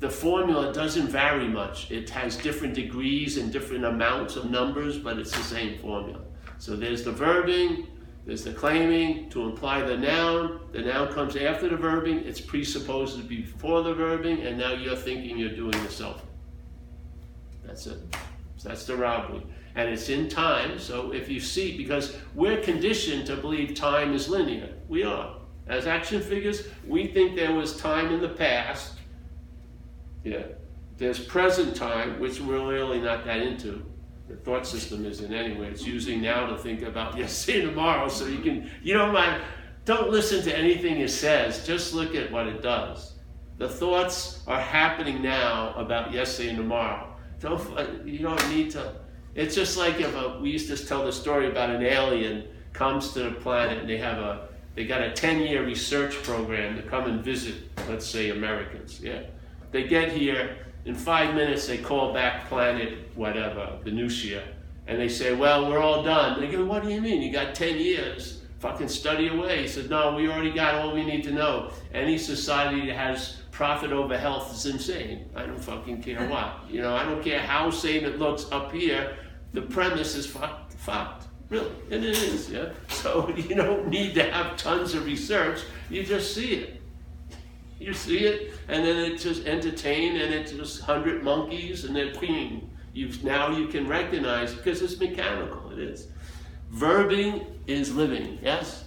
[0.00, 1.90] the formula doesn't vary much.
[1.90, 6.20] It has different degrees and different amounts of numbers, but it's the same formula.
[6.58, 7.86] So there's the verbing,
[8.26, 10.60] there's the claiming to imply the noun.
[10.72, 12.26] The noun comes after the verbing.
[12.26, 16.22] It's presupposed to be before the verbing, and now you're thinking you're doing yourself.
[17.64, 17.98] That's it.
[18.56, 19.42] So that's the robbery.
[19.74, 20.78] And it's in time.
[20.78, 24.74] So if you see, because we're conditioned to believe time is linear.
[24.88, 25.36] We are.
[25.66, 28.94] As action figures, we think there was time in the past.
[30.24, 30.42] Yeah.
[30.98, 33.89] There's present time, which we're really not that into
[34.30, 35.70] the thought system isn't anyway.
[35.70, 38.08] It's using now to think about yesterday and tomorrow.
[38.08, 39.42] So you can, you don't mind,
[39.84, 41.66] don't listen to anything it says.
[41.66, 43.14] Just look at what it does.
[43.58, 47.12] The thoughts are happening now about yesterday and tomorrow.
[47.40, 48.94] Don't, uh, you don't need to.
[49.34, 53.12] It's just like if a, we used to tell the story about an alien comes
[53.12, 56.82] to the planet and they have a, they got a 10 year research program to
[56.82, 57.54] come and visit,
[57.88, 59.00] let's say, Americans.
[59.00, 59.22] Yeah.
[59.72, 64.42] They get here, in five minutes, they call back planet whatever, Venusia,
[64.86, 66.40] and they say, well, we're all done.
[66.40, 67.22] They go, what do you mean?
[67.22, 68.42] You got 10 years.
[68.58, 69.62] Fucking study away.
[69.62, 71.70] He said, no, we already got all we need to know.
[71.94, 75.30] Any society that has profit over health is insane.
[75.34, 76.60] I don't fucking care what.
[76.68, 79.16] You know, I don't care how sane it looks up here.
[79.52, 80.74] The premise is fucked.
[80.74, 81.24] fucked.
[81.50, 81.70] Really.
[81.90, 82.70] And it is, yeah?
[82.88, 85.60] So you don't need to have tons of research.
[85.88, 86.79] You just see it.
[87.80, 92.14] You see it, and then it just entertain, and it's just hundred monkeys, and then
[92.14, 92.70] ping.
[92.92, 95.70] You now you can recognize because it's mechanical.
[95.72, 96.08] It is.
[96.74, 98.38] Verbing is living.
[98.42, 98.84] Yes.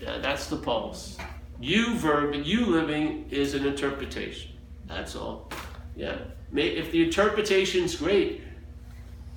[0.00, 1.16] Yeah, that's the pulse.
[1.60, 4.52] You verb, you living is an interpretation.
[4.86, 5.50] That's all.
[5.96, 6.18] Yeah.
[6.54, 8.42] If the interpretation's great,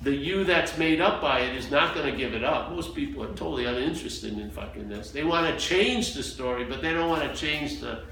[0.02, 2.72] the you that's made up by it is not going to give it up.
[2.72, 5.12] Most people are totally uninterested in fucking this.
[5.12, 8.04] They want to change the story, but they don't want to change the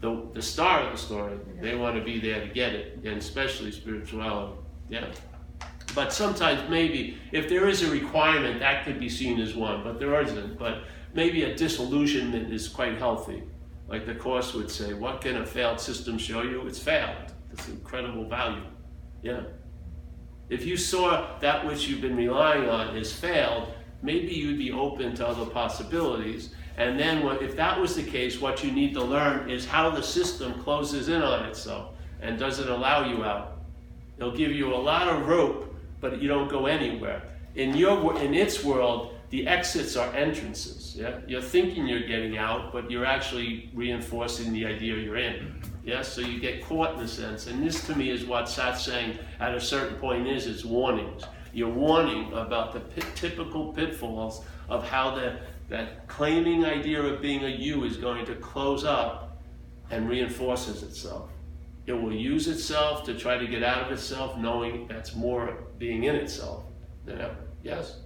[0.00, 1.38] the, the star of the story.
[1.60, 4.58] They want to be there to get it, and especially spirituality.
[4.88, 5.06] Yeah.
[5.94, 9.98] But sometimes maybe if there is a requirement, that could be seen as one, but
[9.98, 10.58] there isn't.
[10.58, 10.84] But
[11.14, 13.42] maybe a disillusionment is quite healthy.
[13.88, 16.66] Like the Course would say, what can a failed system show you?
[16.66, 17.32] It's failed.
[17.52, 18.62] It's incredible value.
[19.22, 19.42] Yeah.
[20.48, 25.14] If you saw that which you've been relying on is failed, maybe you'd be open
[25.16, 29.04] to other possibilities and then, what, if that was the case, what you need to
[29.04, 31.90] learn is how the system closes in on itself
[32.22, 33.58] and doesn't allow you out.
[34.16, 37.20] It'll give you a lot of rope, but you don't go anywhere.
[37.54, 40.96] In your in its world, the exits are entrances.
[40.96, 45.60] Yeah, you're thinking you're getting out, but you're actually reinforcing the idea you're in.
[45.84, 47.46] Yeah, so you get caught in a sense.
[47.46, 51.24] And this, to me, is what Sat's saying at a certain point is: it's warnings.
[51.52, 52.80] You're warning about the
[53.16, 55.40] typical pitfalls of how the
[55.70, 59.40] that claiming idea of being a you is going to close up
[59.90, 61.30] and reinforces itself.
[61.86, 66.04] It will use itself to try to get out of itself, knowing that's more being
[66.04, 66.64] in itself
[67.04, 67.36] than ever.
[67.62, 68.00] Yes?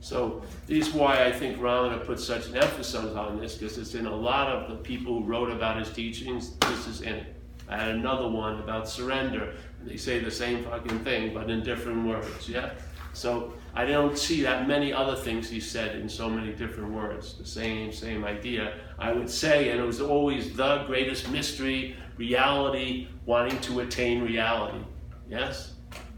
[0.00, 3.94] So this is why I think Ramana put such an emphasis on this, because it's
[3.94, 7.34] in a lot of the people who wrote about his teachings, this is in it.
[7.68, 9.54] I had another one about surrender.
[9.82, 12.70] They say the same fucking thing, but in different words, yeah?
[13.12, 17.34] So I don't see that many other things he said in so many different words.
[17.34, 18.74] The same, same idea.
[18.98, 24.84] I would say, and it was always the greatest mystery, reality, wanting to attain reality.
[25.28, 25.74] Yes?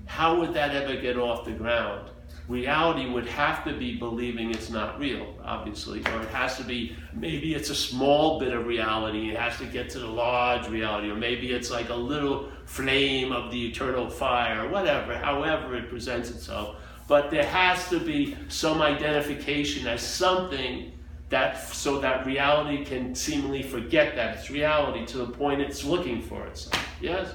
[0.07, 2.11] How would that ever get off the ground?
[2.49, 6.97] Reality would have to be believing it's not real, obviously, or it has to be
[7.15, 11.11] maybe it's a small bit of reality, it has to get to the large reality,
[11.11, 16.31] or maybe it's like a little flame of the eternal fire, whatever, however it presents
[16.31, 16.77] itself
[17.11, 20.93] but there has to be some identification as something
[21.29, 26.23] that so that reality can seemingly forget that it's reality to the point it's looking
[26.23, 26.81] for itself.
[27.01, 27.35] Yes?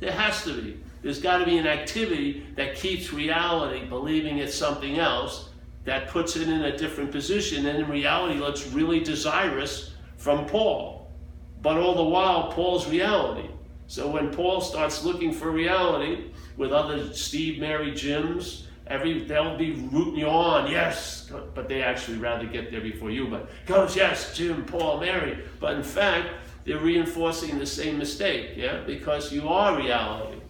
[0.00, 0.80] There has to be.
[1.02, 5.50] There's got to be an activity that keeps reality believing it's something else
[5.84, 11.12] that puts it in a different position and in reality looks really desirous from Paul.
[11.62, 13.48] But all the while, Paul's reality.
[13.86, 19.72] So when Paul starts looking for reality with other Steve, Mary, Jims, Every they'll be
[19.92, 23.28] rooting you on, yes, but they actually rather get there before you.
[23.28, 25.38] But goes, yes, Jim, Paul, Mary.
[25.60, 26.28] But in fact,
[26.64, 30.40] they're reinforcing the same mistake, yeah, because you are reality.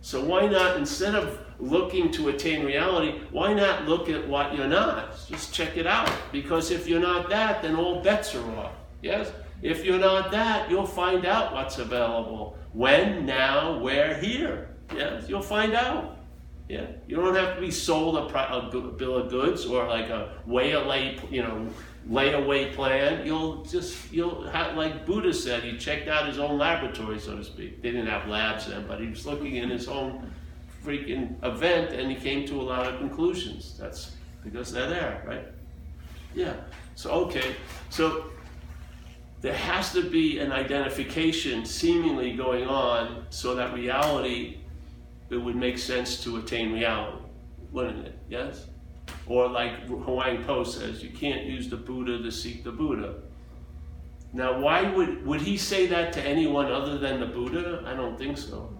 [0.00, 4.66] So why not, instead of looking to attain reality, why not look at what you're
[4.66, 5.14] not?
[5.28, 6.10] Just check it out.
[6.32, 8.72] Because if you're not that, then all bets are off.
[9.02, 9.30] Yes?
[9.62, 12.56] If you're not that, you'll find out what's available.
[12.72, 14.70] When, now, where, here.
[14.94, 16.16] Yes, you'll find out.
[16.70, 20.34] Yeah, you don't have to be sold a, a bill of goods or like a
[20.46, 21.68] way away, you know,
[22.08, 23.26] layaway plan.
[23.26, 25.64] You'll just you'll have like Buddha said.
[25.64, 27.82] He checked out his own laboratory, so to speak.
[27.82, 30.30] They didn't have labs then, but he was looking in his own
[30.84, 33.76] freaking event, and he came to a lot of conclusions.
[33.76, 34.12] That's
[34.44, 35.46] because they're there, right?
[36.36, 36.54] Yeah.
[36.94, 37.56] So okay.
[37.88, 38.26] So
[39.40, 44.59] there has to be an identification seemingly going on so that reality
[45.30, 47.24] it would make sense to attain reality,
[47.72, 48.18] wouldn't it?
[48.28, 48.66] Yes?
[49.26, 53.14] Or like Huang Po says, you can't use the Buddha to seek the Buddha.
[54.32, 57.82] Now, why would would he say that to anyone other than the Buddha?
[57.84, 58.72] I don't think so.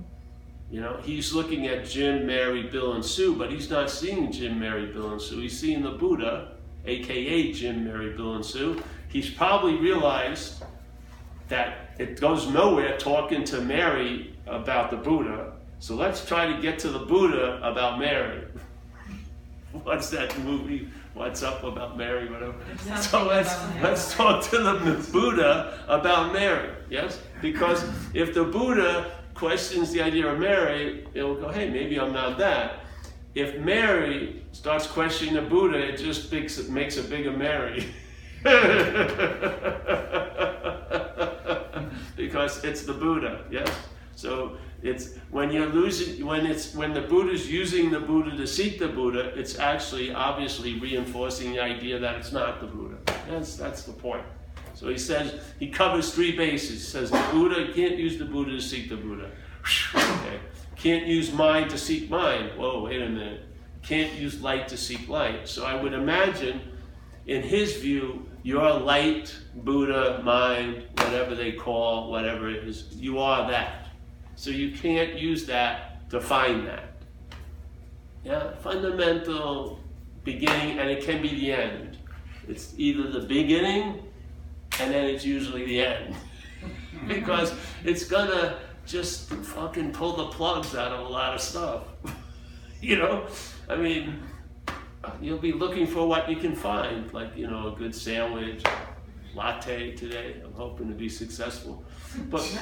[0.70, 4.60] You know, he's looking at Jim, Mary, Bill, and Sue, but he's not seeing Jim,
[4.60, 5.40] Mary, Bill, and Sue.
[5.40, 6.52] He's seeing the Buddha,
[6.86, 8.80] aka Jim, Mary, Bill, and Sue.
[9.08, 10.62] He's probably realized
[11.48, 15.54] that it goes nowhere talking to Mary about the Buddha.
[15.80, 18.44] So let's try to get to the Buddha about Mary.
[19.72, 20.88] What's that movie?
[21.14, 22.30] What's up about Mary?
[22.30, 22.54] Whatever.
[23.00, 26.70] So let's let's talk to the Buddha about Mary.
[26.90, 32.12] Yes, because if the Buddha questions the idea of Mary, it'll go, hey, maybe I'm
[32.12, 32.80] not that.
[33.34, 37.86] If Mary starts questioning the Buddha, it just makes, it makes a bigger Mary.
[42.16, 43.70] because it's the Buddha, yes?
[44.20, 48.78] So it's when you're losing when it's when the Buddha's using the Buddha to seek
[48.78, 52.98] the Buddha, it's actually obviously reinforcing the idea that it's not the Buddha.
[53.28, 54.24] That's that's the point.
[54.74, 56.70] So he says he covers three bases.
[56.70, 59.30] He says the Buddha, can't use the Buddha to seek the Buddha.
[59.94, 60.40] Okay.
[60.76, 62.58] Can't use mind to seek mind.
[62.58, 63.42] Whoa, wait a minute.
[63.82, 65.48] Can't use light to seek light.
[65.48, 66.60] So I would imagine,
[67.26, 73.50] in his view, your light, Buddha, mind, whatever they call, whatever it is, you are
[73.50, 73.79] that.
[74.40, 76.94] So you can't use that to find that.
[78.24, 79.78] Yeah, fundamental
[80.24, 81.98] beginning, and it can be the end.
[82.48, 84.02] It's either the beginning
[84.80, 86.16] and then it's usually the end.
[87.06, 87.52] because
[87.84, 91.82] it's gonna just fucking pull the plugs out of a lot of stuff.
[92.80, 93.26] you know?
[93.68, 94.22] I mean,
[95.20, 98.64] you'll be looking for what you can find, like, you know, a good sandwich,
[99.34, 100.40] latte today.
[100.42, 101.84] I'm hoping to be successful.
[102.28, 102.58] But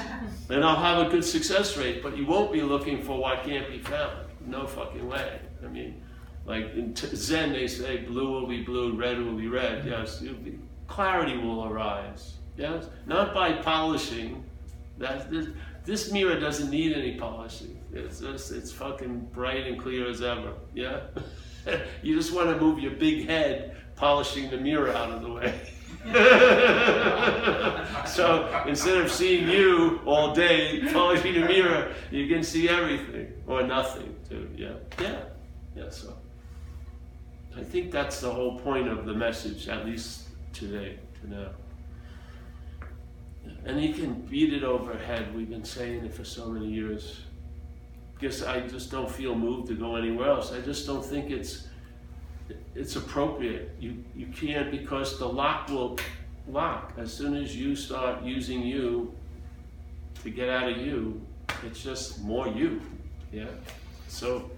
[0.49, 3.69] and I'll have a good success rate, but you won't be looking for what can't
[3.69, 4.27] be found.
[4.45, 5.39] No fucking way.
[5.63, 6.01] I mean,
[6.45, 9.85] like in Zen they say blue will be blue, red will be red.
[9.85, 12.33] Yes, be clarity will arise.
[12.57, 12.87] Yes?
[13.05, 14.43] Not by polishing.
[14.97, 15.47] That, this,
[15.85, 17.79] this mirror doesn't need any polishing.
[17.93, 20.53] It's just, it's fucking bright and clear as ever.
[20.73, 21.01] Yeah?
[22.03, 25.61] you just want to move your big head polishing the mirror out of the way.
[28.05, 33.63] so instead of seeing you all day polishing the mirror, you can see everything or
[33.63, 34.49] nothing too.
[34.55, 35.23] Yeah, yeah,
[35.75, 35.89] yeah.
[35.89, 36.15] So
[37.57, 41.49] I think that's the whole point of the message, at least today, to now.
[43.65, 45.35] And he can beat it overhead.
[45.35, 47.21] We've been saying it for so many years.
[48.13, 50.51] Because I just don't feel moved to go anywhere else.
[50.51, 51.67] I just don't think it's
[52.75, 53.75] it's appropriate.
[53.79, 55.97] You you can't because the lock will
[56.47, 59.13] lock as soon as you start using you
[60.23, 61.21] to get out of you.
[61.65, 62.81] It's just more you.
[63.31, 63.45] Yeah.
[64.07, 64.49] So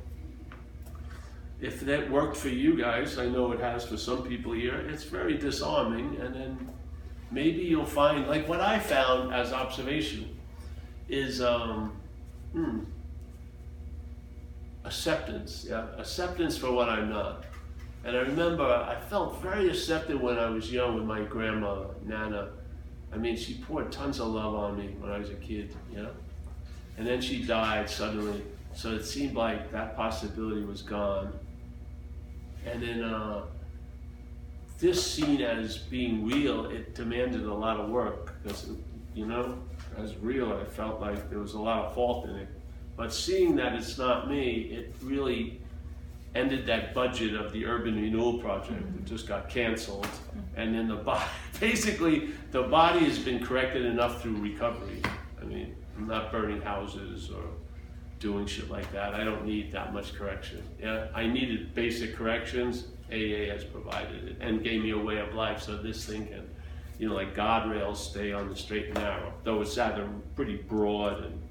[1.61, 5.03] if that worked for you guys, I know it has for some people here, it's
[5.03, 6.17] very disarming.
[6.19, 6.69] And then
[7.29, 10.37] maybe you'll find, like what I found as observation,
[11.07, 11.95] is um,
[12.51, 12.79] hmm,
[14.83, 15.67] acceptance.
[15.69, 17.45] Yeah, acceptance for what I'm not.
[18.03, 22.49] And I remember I felt very accepted when I was young with my grandmother, Nana.
[23.13, 26.01] I mean, she poured tons of love on me when I was a kid, you
[26.01, 26.11] know?
[26.97, 28.41] And then she died suddenly.
[28.73, 31.31] So it seemed like that possibility was gone.
[32.65, 33.43] And then uh,
[34.79, 38.69] this scene as being real, it demanded a lot of work because,
[39.13, 39.57] you know,
[39.97, 42.47] as real, I felt like there was a lot of fault in it.
[42.97, 45.60] But seeing that it's not me, it really
[46.35, 48.81] ended that budget of the urban renewal project.
[48.97, 50.07] It just got canceled.
[50.55, 51.25] And then the body,
[51.59, 55.01] basically, the body has been corrected enough through recovery.
[55.41, 57.43] I mean, I'm not burning houses or
[58.19, 59.13] doing shit like that.
[59.13, 60.63] I don't need that much correction.
[60.79, 62.85] Yeah, I needed basic corrections.
[63.11, 66.49] AA has provided it and gave me a way of life so this thing can,
[66.97, 69.33] you know, like guardrails stay on the straight and narrow.
[69.43, 71.41] Though it's rather pretty broad and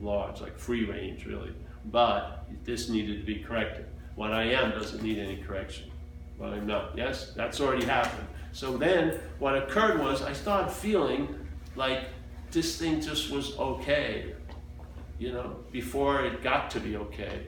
[0.00, 1.52] large, like free range really.
[1.86, 3.86] But this needed to be corrected.
[4.16, 5.90] What I am doesn't need any correction.
[6.38, 6.96] What I'm not.
[6.96, 8.26] Yes, that's already happened.
[8.52, 11.34] So then what occurred was I started feeling
[11.76, 12.04] like
[12.50, 14.34] this thing just was okay
[15.18, 17.46] you know, before it got to be okay.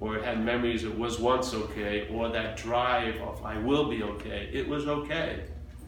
[0.00, 4.02] or it had memories it was once okay, or that drive of I will be
[4.02, 5.44] okay, it was okay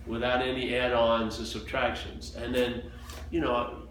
[0.07, 2.35] without any add ons or subtractions.
[2.37, 2.83] And then,
[3.31, 3.82] you know,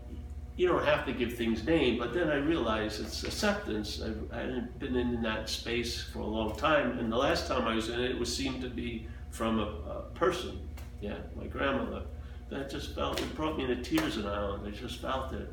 [0.61, 3.99] you don't have to give things name, but then I realized it's acceptance.
[3.99, 7.67] I've, I hadn't been in that space for a long time, and the last time
[7.67, 10.59] I was in it, it was seemed to be from a, a person,
[11.01, 12.03] yeah, my grandmother.
[12.51, 14.67] That just felt, it brought me to tears in Ireland.
[14.67, 15.51] I just felt it.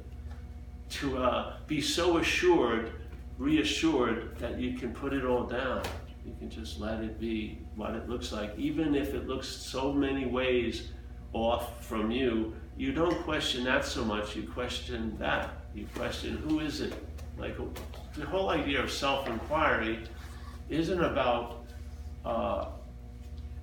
[0.91, 2.93] To uh, be so assured,
[3.39, 5.85] reassured that you can put it all down.
[6.27, 8.53] You can just let it be what it looks like.
[8.59, 10.91] Even if it looks so many ways
[11.33, 15.51] off from you, you don't question that so much, you question that.
[15.75, 16.95] You question who is it?
[17.37, 17.57] Like
[18.15, 19.99] the whole idea of self inquiry
[20.69, 21.67] isn't about
[22.25, 22.67] uh,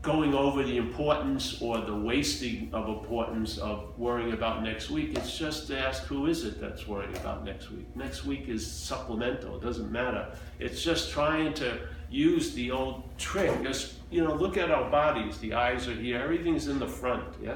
[0.01, 5.17] going over the importance or the wasting of importance of worrying about next week.
[5.17, 7.87] It's just to ask who is it that's worrying about next week.
[7.95, 10.27] Next week is supplemental, it doesn't matter.
[10.59, 13.63] It's just trying to use the old trick.
[13.63, 15.37] Just, you know, look at our bodies.
[15.39, 17.55] The eyes are here, everything's in the front, yeah?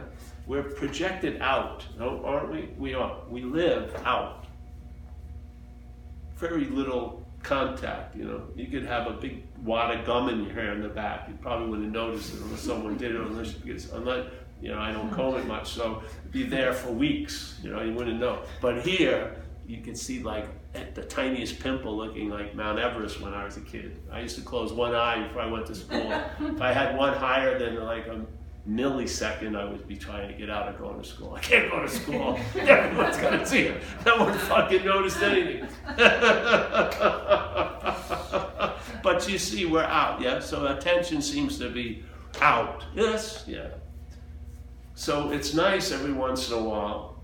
[0.49, 2.71] We're projected out, aren't we?
[2.75, 3.17] We are.
[3.29, 4.45] We live out.
[6.37, 8.15] Very little contact.
[8.15, 10.89] You know, you could have a big wad of gum in your hair in the
[10.89, 11.27] back.
[11.27, 14.25] You probably wouldn't notice it unless someone did it, unless because unless
[14.59, 17.59] you know I don't comb it much, so it'd be there for weeks.
[17.61, 18.41] You know, you wouldn't know.
[18.59, 19.35] But here,
[19.67, 20.47] you can see like
[20.95, 24.01] the tiniest pimple looking like Mount Everest when I was a kid.
[24.11, 26.11] I used to close one eye before I went to school.
[26.39, 28.25] if I had one higher than like a
[28.69, 31.33] millisecond, I would be trying to get out of going to school.
[31.33, 32.39] I can't go to school.
[32.55, 33.81] Everyone's gonna see it.
[34.05, 35.67] No one fucking noticed anything.
[39.03, 40.39] but you see, we're out, yeah?
[40.39, 42.03] So attention seems to be
[42.41, 42.85] out.
[42.93, 43.69] Yes, yeah.
[44.93, 47.21] So it's nice every once in a while.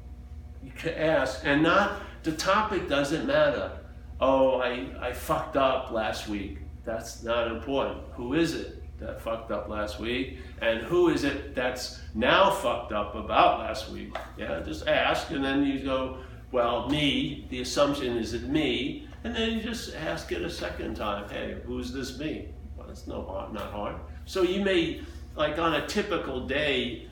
[0.64, 3.72] You can ask, and not, the topic doesn't matter.
[4.20, 6.60] Oh, I, I fucked up last week.
[6.86, 8.02] That's not important.
[8.14, 8.75] Who is it?
[9.00, 10.38] That fucked up last week?
[10.62, 14.16] And who is it that's now fucked up about last week?
[14.38, 16.20] Yeah, just ask, and then you go,
[16.52, 17.46] well, me.
[17.50, 21.30] The assumption is it me, and then you just ask it a second time.
[21.30, 22.50] Hey, who's this me?
[22.78, 23.96] Well, it's no hard, not hard.
[24.26, 25.02] So you may,
[25.36, 27.08] like on a typical day,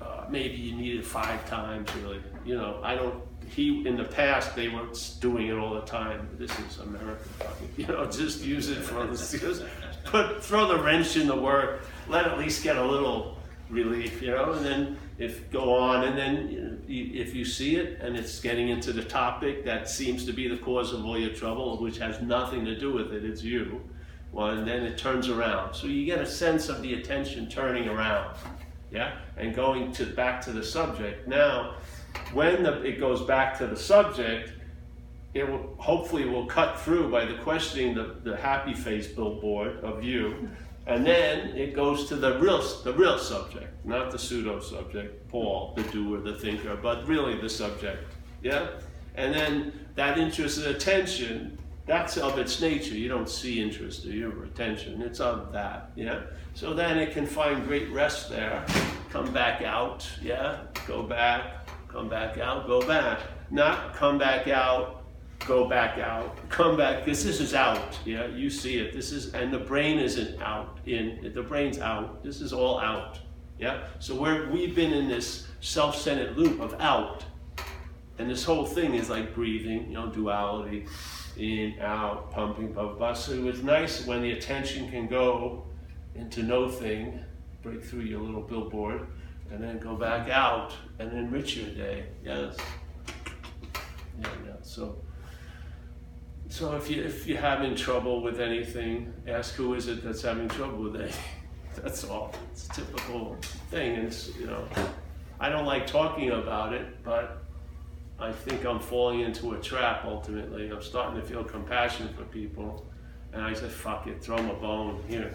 [0.00, 1.88] uh, maybe you need it five times.
[1.96, 4.86] Really, you know, I don't he in the past they were
[5.20, 6.28] doing it all the time.
[6.38, 9.68] This is American fucking, you know, just use it for the
[10.04, 11.82] put throw the wrench in the work.
[12.08, 13.38] Let at least get a little
[13.70, 18.16] relief, you know, and then if go on, and then if you see it and
[18.16, 21.76] it's getting into the topic that seems to be the cause of all your trouble,
[21.78, 23.82] which has nothing to do with it, it's you.
[24.32, 27.88] Well, and then it turns around, so you get a sense of the attention turning
[27.88, 28.36] around,
[28.90, 31.74] yeah, and going to back to the subject now
[32.32, 34.52] when the, it goes back to the subject,
[35.34, 40.02] it will hopefully will cut through by the questioning the, the happy face billboard of
[40.02, 40.48] you,
[40.86, 45.74] and then it goes to the real the real subject, not the pseudo subject, Paul,
[45.76, 48.14] the doer, the thinker, but really the subject.
[48.42, 48.68] Yeah?
[49.14, 52.94] And then that interest and attention, that's of its nature.
[52.94, 55.02] You don't see interest or your attention.
[55.02, 55.90] It's of that.
[55.96, 56.20] Yeah?
[56.54, 58.64] So then it can find great rest there,
[59.10, 61.57] come back out, yeah, go back,
[61.88, 63.20] come back out, go back.
[63.50, 65.04] Not come back out,
[65.46, 67.98] go back out, come back, because this is out.
[68.04, 68.92] Yeah, you see it.
[68.92, 70.78] This is, and the brain isn't out.
[70.86, 72.22] In the brain's out.
[72.22, 73.18] This is all out.
[73.58, 73.86] Yeah.
[73.98, 77.24] So where we've been in this self-centered loop of out,
[78.18, 79.88] and this whole thing is like breathing.
[79.88, 80.86] You know, duality,
[81.38, 82.98] in, out, pumping, pumping.
[82.98, 83.14] blah.
[83.14, 85.64] So it's nice when the attention can go
[86.14, 87.24] into no thing,
[87.62, 89.06] break through your little billboard
[89.50, 92.06] and then go back out and enrich your day.
[92.24, 92.56] Yes.
[94.20, 94.52] Yeah, yeah.
[94.62, 94.96] So,
[96.48, 100.48] so if you if you're having trouble with anything, ask who is it that's having
[100.48, 101.14] trouble with it.
[101.82, 102.34] That's all.
[102.50, 103.36] It's a typical
[103.70, 103.94] thing.
[103.94, 104.66] And it's you know,
[105.38, 107.44] I don't like talking about it, but
[108.18, 110.04] I think I'm falling into a trap.
[110.04, 112.84] Ultimately, I'm starting to feel compassion for people.
[113.32, 115.02] And I said, fuck it, throw them a bone.
[115.06, 115.34] Here,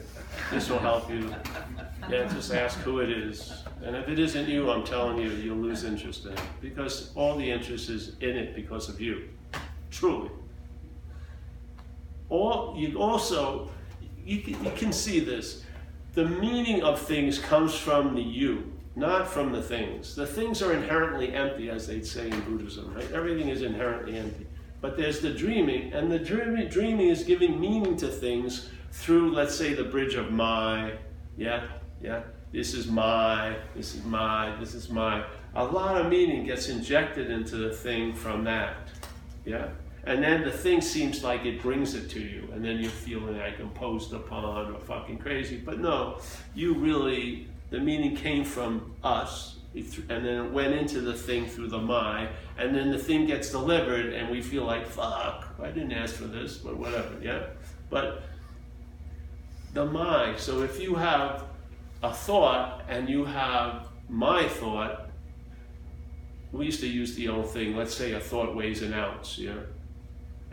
[0.52, 1.34] this will help you.
[2.10, 3.64] Yeah, just ask who it is.
[3.84, 6.42] And if it isn't you, I'm telling you, you'll lose interest in it.
[6.60, 9.30] Because all the interest is in it because of you.
[9.92, 10.32] Truly.
[12.30, 13.70] Or you also,
[14.26, 15.64] you you can see this.
[16.14, 20.16] The meaning of things comes from the you, not from the things.
[20.16, 23.12] The things are inherently empty, as they'd say in Buddhism, right?
[23.12, 24.48] Everything is inherently empty.
[24.84, 29.56] But there's the dreaming, and the dreaming, dreaming is giving meaning to things through, let's
[29.56, 30.92] say, the bridge of my,
[31.38, 31.68] yeah,
[32.02, 35.24] yeah, this is my, this is my, this is my.
[35.56, 38.90] A lot of meaning gets injected into the thing from that,
[39.46, 39.70] yeah?
[40.04, 43.38] And then the thing seems like it brings it to you, and then you're feeling
[43.38, 45.56] like imposed upon or fucking crazy.
[45.56, 46.20] But no,
[46.56, 51.70] you really, the meaning came from us, and then it went into the thing through
[51.70, 55.94] the my, and then the thing gets delivered, and we feel like, fuck, I didn't
[55.94, 57.48] ask for this, but whatever, yeah?
[57.90, 58.24] But
[59.74, 61.46] the my, so if you have
[62.04, 65.10] a thought and you have my thought,
[66.52, 69.54] we used to use the old thing, let's say a thought weighs an ounce, yeah?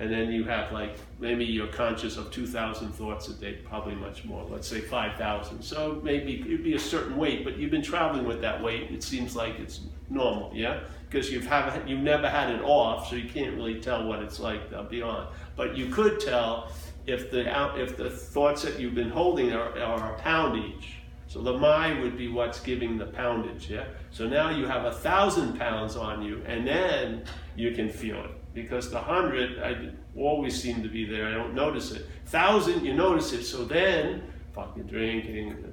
[0.01, 4.25] And then you have like maybe you're conscious of 2,000 thoughts a day, probably much
[4.25, 4.43] more.
[4.49, 5.63] Let's say 5,000.
[5.63, 8.91] So maybe it'd be a certain weight, but you've been traveling with that weight.
[8.91, 13.17] It seems like it's normal, yeah, because you've have you've never had it off, so
[13.17, 15.29] you can't really tell what it's like uh, beyond.
[15.55, 16.73] But you could tell
[17.07, 17.45] if the
[17.79, 20.95] if the thoughts that you've been holding are, are a pound each.
[21.27, 23.85] So the my would be what's giving the poundage, yeah.
[24.11, 27.25] So now you have a thousand pounds on you, and then
[27.55, 31.29] you can feel it because the hundred I always seem to be there.
[31.29, 32.07] I don't notice it.
[32.27, 33.45] Thousand, you notice it.
[33.45, 34.23] So then,
[34.53, 35.65] fucking drinking.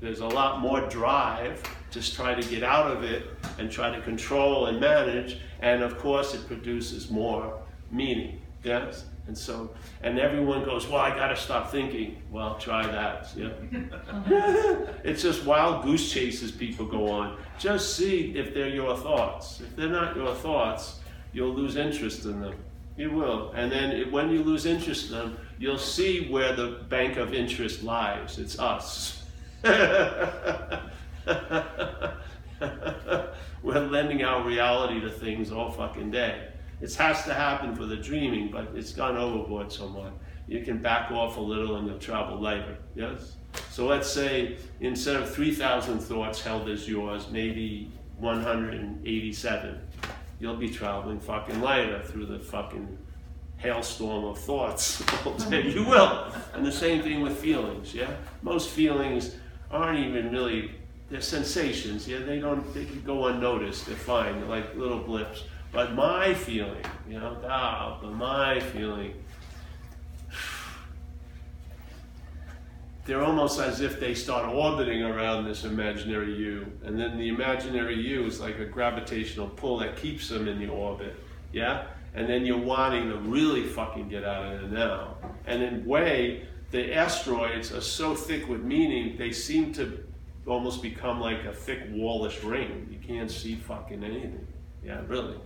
[0.00, 3.26] There's a lot more drive to try to get out of it
[3.58, 5.38] and try to control and manage.
[5.60, 7.58] And of course, it produces more
[7.90, 8.40] meaning.
[8.64, 9.04] Yes.
[9.28, 9.70] And so,
[10.02, 12.20] and everyone goes, well, I got to stop thinking.
[12.30, 13.28] Well, try that.
[13.36, 13.50] Yeah.
[15.04, 17.38] it's just wild goose chases people go on.
[17.58, 19.60] Just see if they're your thoughts.
[19.60, 20.98] If they're not your thoughts,
[21.32, 22.54] you'll lose interest in them.
[22.96, 23.52] You will.
[23.52, 27.32] And then it, when you lose interest in them, you'll see where the bank of
[27.32, 28.38] interest lies.
[28.38, 29.22] It's us.
[33.62, 36.48] We're lending our reality to things all fucking day.
[36.80, 40.12] It has to happen for the dreaming, but it's gone overboard somewhat.
[40.48, 42.76] You can back off a little and you'll travel lighter.
[42.96, 43.36] Yes?
[43.70, 49.80] So let's say instead of 3,000 thoughts held as yours, maybe 187
[50.42, 52.98] you'll be traveling fucking lighter through the fucking
[53.58, 55.68] hailstorm of thoughts all day.
[55.68, 56.32] You will.
[56.52, 58.10] And the same thing with feelings, yeah?
[58.42, 59.36] Most feelings
[59.70, 60.72] aren't even really,
[61.08, 62.18] they're sensations, yeah?
[62.18, 65.44] They don't, they can go unnoticed, they're fine, they're like little blips.
[65.70, 69.14] But my feeling, you know, ah, but my feeling,
[73.04, 76.70] they're almost as if they start orbiting around this imaginary you.
[76.84, 80.68] And then the imaginary you is like a gravitational pull that keeps them in the
[80.68, 81.16] orbit.
[81.52, 81.86] Yeah?
[82.14, 85.16] And then you're wanting to really fucking get out of there now.
[85.46, 90.04] And in way, the asteroids are so thick with meaning, they seem to
[90.46, 92.86] almost become like a thick wallish ring.
[92.90, 94.46] You can't see fucking anything.
[94.84, 95.38] Yeah, really.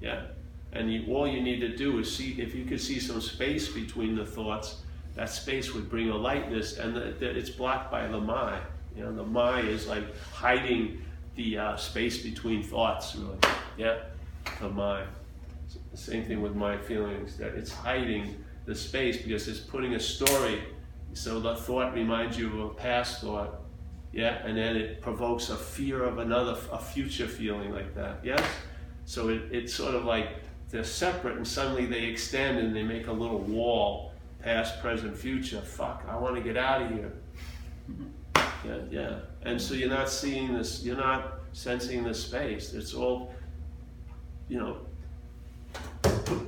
[0.00, 0.26] Yeah.
[0.72, 3.68] And you, all you need to do is see, if you could see some space
[3.68, 4.82] between the thoughts,
[5.16, 8.60] that space would bring a lightness, and it's blocked by the my.
[8.94, 11.02] You know, the my is like hiding
[11.34, 13.38] the uh, space between thoughts, really.
[13.76, 13.98] Yeah,
[14.60, 15.04] the my.
[15.94, 18.36] Same thing with my feelings, that it's hiding
[18.66, 20.62] the space because it's putting a story.
[21.14, 23.60] So the thought reminds you of a past thought,
[24.12, 28.42] yeah, and then it provokes a fear of another, a future feeling like that, yes?
[29.06, 33.06] So it, it's sort of like they're separate and suddenly they extend and they make
[33.06, 34.12] a little wall
[34.42, 35.60] past, present, future.
[35.60, 37.12] Fuck, I want to get out of here.
[38.64, 39.18] Yeah, yeah.
[39.42, 42.74] And so you're not seeing this, you're not sensing the space.
[42.74, 43.34] It's all,
[44.48, 44.78] you know,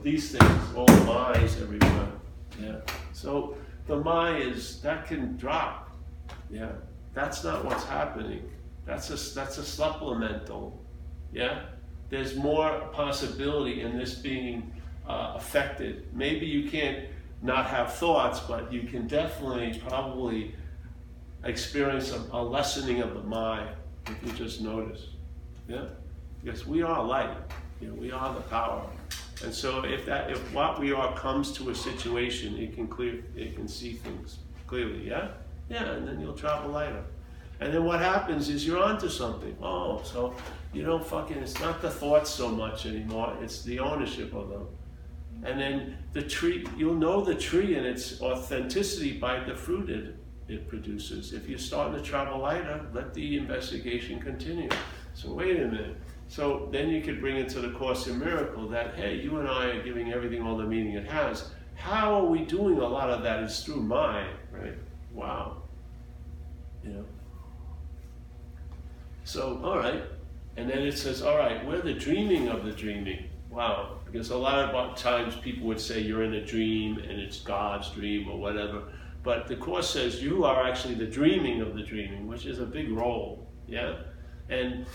[0.03, 2.09] these things, all my's everywhere.
[2.61, 2.81] Yeah.
[3.13, 5.91] So the my is, that can drop.
[6.51, 6.73] Yeah.
[7.15, 8.49] That's not what's happening.
[8.85, 10.81] That's a, that's a supplemental.
[11.33, 11.63] Yeah.
[12.11, 14.73] There's more possibility in this being
[15.07, 16.09] uh, affected.
[16.15, 17.07] Maybe you can't
[17.43, 20.55] not have thoughts, but you can definitely probably
[21.45, 23.69] experience a, a lessening of the mind
[24.07, 25.09] if you just notice.
[25.69, 25.85] Yeah?
[26.43, 27.37] Because we are light.
[27.81, 28.85] You know, we are the power.
[29.45, 33.23] And so if that if what we are comes to a situation, it can clear
[33.37, 35.29] it can see things clearly, yeah?
[35.69, 37.05] Yeah, and then you'll travel lighter.
[37.61, 39.57] And then what happens is you're onto something.
[39.63, 40.35] Oh, so
[40.73, 44.67] you don't fucking it's not the thoughts so much anymore, it's the ownership of them.
[45.45, 50.17] And then the tree, you'll know the tree and its authenticity by the fruit it,
[50.49, 51.33] it produces.
[51.33, 54.69] If you're starting to travel lighter, let the investigation continue.
[55.15, 55.97] So wait a minute.
[56.29, 59.49] So then you could bring it to the Course in Miracle that, hey, you and
[59.49, 61.51] I are giving everything all the meaning it has.
[61.75, 64.75] How are we doing a lot of that is through mind, right?
[65.13, 65.63] Wow.
[66.83, 67.05] You know?
[69.25, 70.03] So, all right.
[70.57, 73.29] And then it says, all right, we're the dreaming of the dreaming.
[73.49, 73.98] Wow.
[74.11, 77.91] Because a lot of times people would say you're in a dream and it's God's
[77.91, 78.85] dream or whatever.
[79.23, 82.67] But the Course says you are actually the dreaming of the dreaming, which is a
[82.67, 83.47] big role.
[83.67, 83.97] Yeah?
[84.49, 84.87] And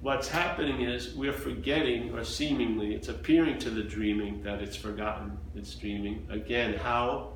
[0.00, 5.36] what's happening is we're forgetting, or seemingly, it's appearing to the dreaming that it's forgotten,
[5.54, 6.26] it's dreaming.
[6.30, 7.32] Again, how?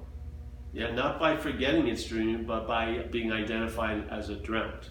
[0.72, 4.91] Yeah, not by forgetting it's dreaming, but by being identified as a dreamt.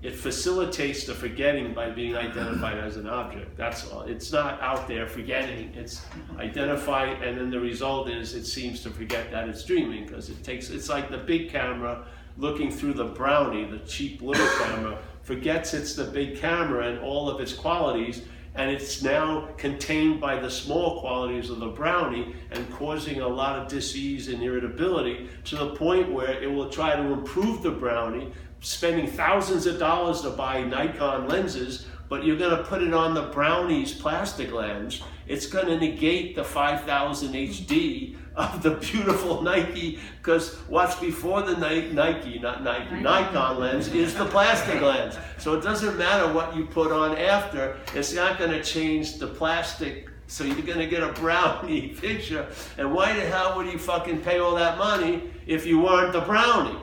[0.00, 3.56] It facilitates the forgetting by being identified as an object.
[3.56, 4.02] That's all.
[4.02, 5.72] It's not out there forgetting.
[5.74, 6.02] It's
[6.38, 10.44] identified, and then the result is it seems to forget that it's dreaming because it
[10.44, 10.70] takes.
[10.70, 12.04] It's like the big camera
[12.36, 17.28] looking through the brownie, the cheap little camera, forgets it's the big camera and all
[17.28, 18.22] of its qualities,
[18.54, 23.58] and it's now contained by the small qualities of the brownie and causing a lot
[23.58, 28.32] of disease and irritability to the point where it will try to improve the brownie
[28.60, 33.14] spending thousands of dollars to buy Nikon lenses, but you're going to put it on
[33.14, 39.98] the Brownies plastic lens, it's going to negate the 5000 HD of the beautiful Nike,
[40.18, 45.18] because what's before the Nike, not Nike, Nikon lens is the plastic lens.
[45.38, 49.26] So it doesn't matter what you put on after, it's not going to change the
[49.26, 52.46] plastic so you're going to get a brownie picture.
[52.76, 56.20] And why the hell would you fucking pay all that money if you weren't the
[56.20, 56.78] brownie?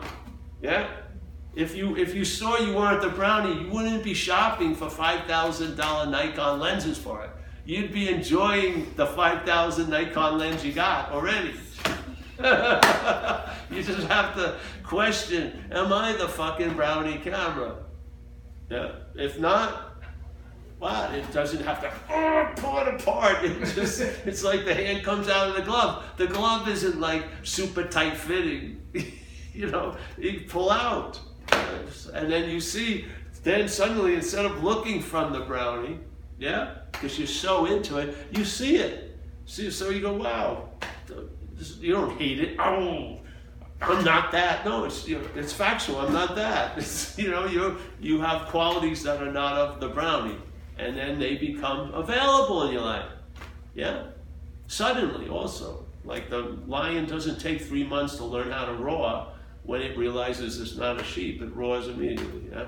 [0.62, 0.88] Yeah?
[1.56, 5.26] If you if you saw you weren't the brownie, you wouldn't be shopping for five
[5.26, 7.30] thousand dollar Nikon lenses for it.
[7.66, 11.54] You'd be enjoying the five thousand Nikon lens you got already.
[13.72, 17.78] you just have to question: Am I the fucking brownie camera?
[18.70, 18.92] Yeah.
[19.16, 19.96] If not,
[20.80, 21.14] what?
[21.14, 23.46] It doesn't have to oh, pull it apart.
[23.46, 26.04] It just it's like the hand comes out of the glove.
[26.18, 28.82] The glove isn't like super tight fitting.
[29.54, 31.20] you know, you pull out.
[32.14, 33.06] And then you see,
[33.44, 36.00] then suddenly instead of looking from the brownie,
[36.40, 39.18] yeah, because you're so into it, you see it.
[39.46, 40.70] See, so you go, wow,
[41.80, 42.60] you don't hate it.
[42.60, 43.20] Oh,
[43.82, 44.66] I'm not that.
[44.66, 46.00] No, it's you know, it's factual.
[46.00, 46.78] I'm not that.
[46.78, 50.38] It's, you know, you you have qualities that are not of the brownie,
[50.78, 53.10] and then they become available in your life.
[53.76, 54.08] Yeah,
[54.68, 55.86] suddenly also.
[56.04, 59.28] Like the lion doesn't take three months to learn how to roar
[59.66, 62.50] when it realizes it's not a sheep, it roars immediately.
[62.52, 62.68] Yeah?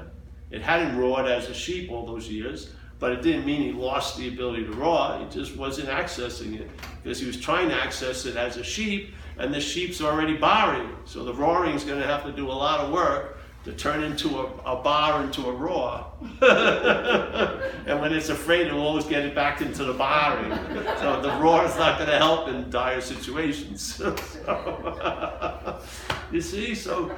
[0.50, 4.18] It hadn't roared as a sheep all those years, but it didn't mean he lost
[4.18, 5.20] the ability to roar.
[5.20, 6.70] He just wasn't accessing it
[7.04, 10.90] because he was trying to access it as a sheep, and the sheep's already barring.
[11.06, 13.37] So the roaring is going to have to do a lot of work
[13.68, 16.06] to turn into a, a bar into a roar.
[16.42, 20.58] and when it's afraid, it'll always get it back into the barring.
[21.00, 24.00] So the roar is not going to help in dire situations.
[26.32, 27.14] you see, so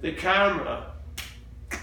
[0.00, 0.92] the camera,
[1.72, 1.76] uh,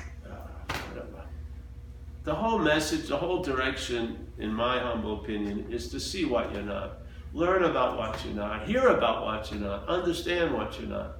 [2.23, 6.63] the whole message, the whole direction, in my humble opinion, is to see what you're
[6.63, 6.99] not.
[7.33, 8.65] Learn about what you're not.
[8.65, 9.89] Hear about what you're not.
[9.89, 11.17] Understand what you're not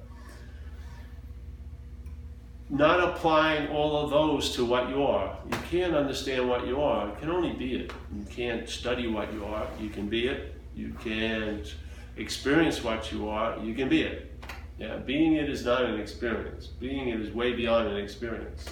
[2.68, 5.36] not applying all of those to what you are.
[5.50, 7.06] You can't understand what you are.
[7.06, 7.92] You can only be it.
[8.14, 9.66] You can't study what you are.
[9.80, 10.54] You can be it.
[10.74, 11.74] You can't
[12.16, 13.58] experience what you are.
[13.58, 14.32] You can be it.
[14.78, 16.66] Yeah, being it is not an experience.
[16.66, 18.66] Being it is way beyond an experience.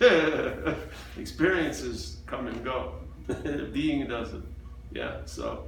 [1.18, 2.94] Experiences come and go.
[3.72, 4.46] being doesn't.
[4.92, 5.66] Yeah, so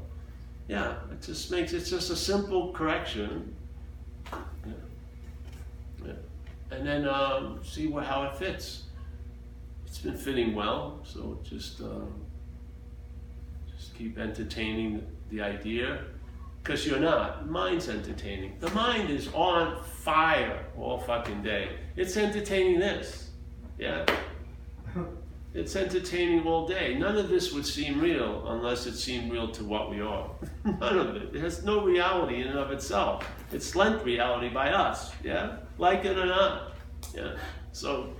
[0.68, 3.54] yeah, it just makes it's just a simple correction
[6.70, 8.84] and then um, see what, how it fits.
[9.86, 12.12] It's been fitting well, so just um,
[13.74, 16.04] just keep entertaining the idea,
[16.62, 17.48] because you're not.
[17.48, 18.56] Mind's entertaining.
[18.60, 21.70] The mind is on fire all fucking day.
[21.96, 23.30] It's entertaining this,
[23.78, 24.04] yeah.
[25.54, 26.94] It's entertaining all day.
[26.94, 30.30] None of this would seem real unless it seemed real to what we are.
[30.64, 31.34] None of it.
[31.34, 33.26] It has no reality in and of itself.
[33.50, 35.56] It's lent reality by us, yeah?
[35.78, 36.72] Like it or not.
[37.14, 37.36] Yeah.
[37.72, 38.12] So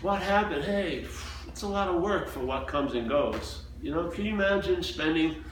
[0.00, 0.64] what happened?
[0.64, 1.06] Hey,
[1.46, 3.62] it's a lot of work for what comes and goes.
[3.82, 5.44] You know, can you imagine spending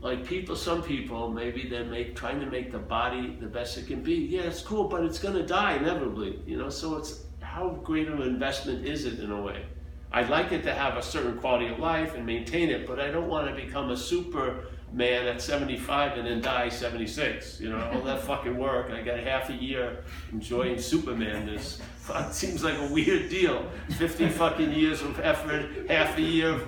[0.00, 3.86] like people, some people, maybe they're make, trying to make the body the best it
[3.86, 4.14] can be.
[4.14, 6.40] Yeah, it's cool, but it's going to die inevitably.
[6.46, 9.66] You know, so it's how great of an investment is it in a way?
[10.12, 13.10] I'd like it to have a certain quality of life and maintain it, but I
[13.10, 17.60] don't want to become a super man at 75 and then die 76.
[17.60, 18.90] You know, all that fucking work.
[18.90, 19.98] I got half a year
[20.32, 21.80] enjoying Supermanness.
[22.12, 23.64] It seems like a weird deal.
[23.98, 26.62] 50 fucking years of effort, half a year of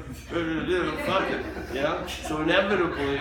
[1.00, 1.44] fucking,
[1.74, 2.06] yeah?
[2.06, 3.20] So inevitably,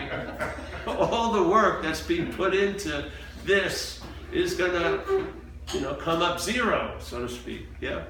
[0.86, 3.10] all the work that's being put into
[3.44, 5.02] this is gonna,
[5.74, 8.04] you know, come up zero, so to speak, yeah?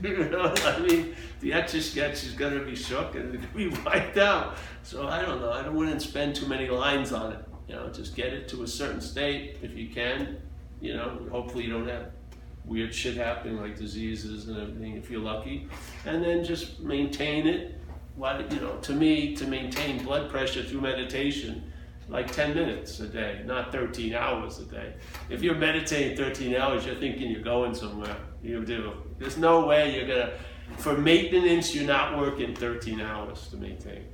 [0.02, 3.70] you know, I mean, the etch sketch is going to be shook and it's going
[3.70, 4.56] to be wiped out.
[4.82, 5.50] So I don't know.
[5.50, 7.44] I wouldn't spend too many lines on it.
[7.68, 10.38] You know, just get it to a certain state if you can.
[10.80, 12.12] You know, hopefully you don't have
[12.64, 15.68] weird shit happening like diseases and everything if you're lucky,
[16.06, 17.76] and then just maintain it.
[18.16, 21.72] What you know, to me, to maintain blood pressure through meditation,
[22.08, 24.94] like 10 minutes a day, not 13 hours a day.
[25.28, 28.16] If you're meditating 13 hours, you're thinking you're going somewhere.
[28.42, 28.92] You do.
[29.20, 30.32] There's no way you're gonna.
[30.78, 34.04] For maintenance, you're not working 13 hours to maintain.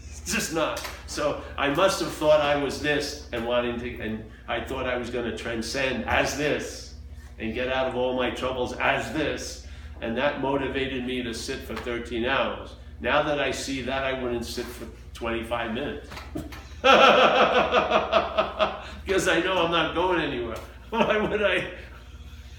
[0.00, 0.84] It's just not.
[1.06, 4.96] So I must have thought I was this and wanting to, and I thought I
[4.96, 6.94] was going to transcend as this
[7.38, 9.66] and get out of all my troubles as this.
[10.00, 12.74] And that motivated me to sit for 13 hours.
[13.00, 16.08] Now that I see that, I wouldn't sit for 25 minutes.
[16.34, 16.48] because
[19.28, 20.58] I know I'm not going anywhere.
[20.90, 21.70] Why would I?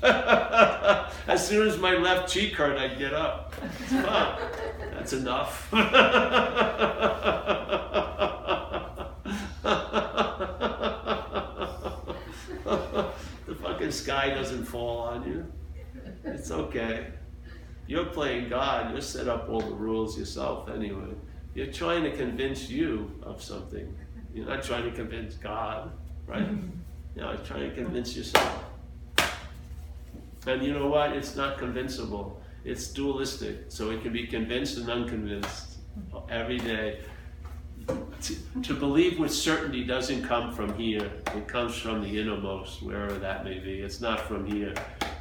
[1.28, 3.54] as soon as my left cheek hurt, I'd get up.
[3.90, 5.70] That's enough.
[5.72, 5.78] the
[13.62, 15.46] fucking sky doesn't fall on you.
[16.24, 17.08] It's okay.
[17.88, 18.94] You're playing God.
[18.94, 21.16] You set up all the rules yourself anyway.
[21.56, 23.96] You're trying to convince you of something.
[24.34, 25.92] You're not trying to convince God,
[26.28, 26.42] right?
[26.42, 26.72] You
[27.16, 28.69] know, you're trying to convince yourself.
[30.48, 31.14] And you know what?
[31.14, 32.42] It's not convincible.
[32.64, 33.66] It's dualistic.
[33.70, 35.78] So it can be convinced and unconvinced
[36.30, 37.00] every day.
[38.22, 41.12] To, to believe with certainty doesn't come from here.
[41.36, 43.80] It comes from the innermost, wherever that may be.
[43.80, 44.74] It's not from here.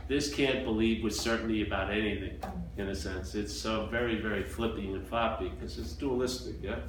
[0.08, 2.40] This can't believe with certainty about anything,
[2.78, 3.34] in a sense.
[3.34, 6.80] It's so very, very flippy and floppy because it's dualistic, yeah?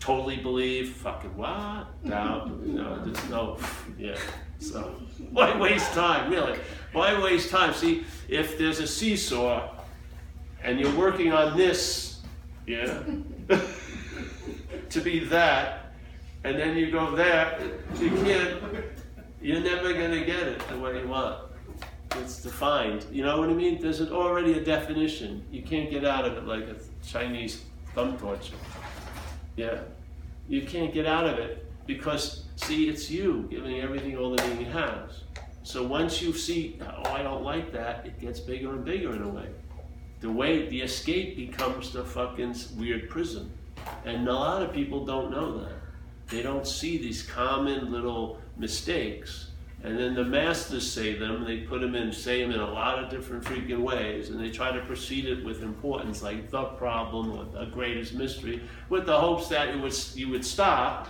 [0.00, 1.86] Totally believe, fucking what?
[2.06, 3.58] Doubt, you know, there's no,
[3.98, 4.16] yeah.
[4.60, 4.94] So,
[5.30, 6.58] why waste time, really?
[6.96, 7.74] Why waste time?
[7.74, 9.68] See, if there's a seesaw
[10.62, 12.22] and you're working on this,
[12.66, 13.02] yeah,
[14.88, 15.92] to be that,
[16.44, 17.60] and then you go there,
[17.98, 18.62] you can't,
[19.42, 21.38] you're never gonna get it the way you want.
[22.12, 23.04] It's defined.
[23.12, 23.78] You know what I mean?
[23.78, 25.44] There's an, already a definition.
[25.50, 26.76] You can't get out of it like a
[27.06, 27.62] Chinese
[27.94, 28.54] thumb torture.
[29.56, 29.80] Yeah.
[30.48, 34.72] You can't get out of it because, see, it's you giving everything all the meaning
[34.72, 35.25] has.
[35.66, 39.22] So once you see, oh, I don't like that, it gets bigger and bigger in
[39.22, 39.48] a way.
[40.20, 43.50] The way, the escape becomes the fucking weird prison.
[44.04, 45.72] And a lot of people don't know that.
[46.28, 49.50] They don't see these common little mistakes.
[49.82, 53.02] And then the masters say them, they put them in, say them in a lot
[53.02, 57.32] of different freaking ways, and they try to proceed it with importance, like the problem
[57.32, 61.08] or the greatest mystery, with the hopes that it would, you would stop,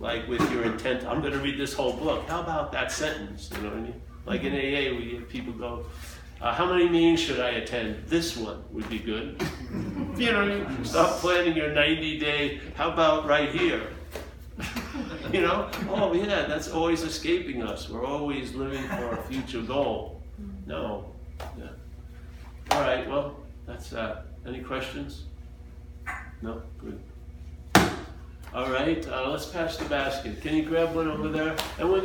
[0.00, 2.28] like with your intent, I'm going to read this whole book.
[2.28, 3.50] How about that sentence?
[3.54, 4.02] You know what I mean?
[4.26, 5.86] Like in AA, we have people go,
[6.40, 8.04] uh, how many meetings should I attend?
[8.06, 9.42] This one would be good.
[10.16, 10.84] you know what I mean?
[10.84, 13.82] Stop planning your 90 day, how about right here?
[15.32, 15.70] you know?
[15.88, 17.88] Oh, yeah, that's always escaping us.
[17.88, 20.22] We're always living for a future goal.
[20.66, 21.06] No.
[21.58, 21.68] Yeah.
[22.72, 23.36] All right, well,
[23.66, 24.26] that's that.
[24.46, 25.24] Any questions?
[26.42, 26.62] No?
[26.78, 27.00] Good.
[28.56, 30.40] All right, uh, let's pass the basket.
[30.40, 31.54] Can you grab one over there?
[31.78, 32.00] And we're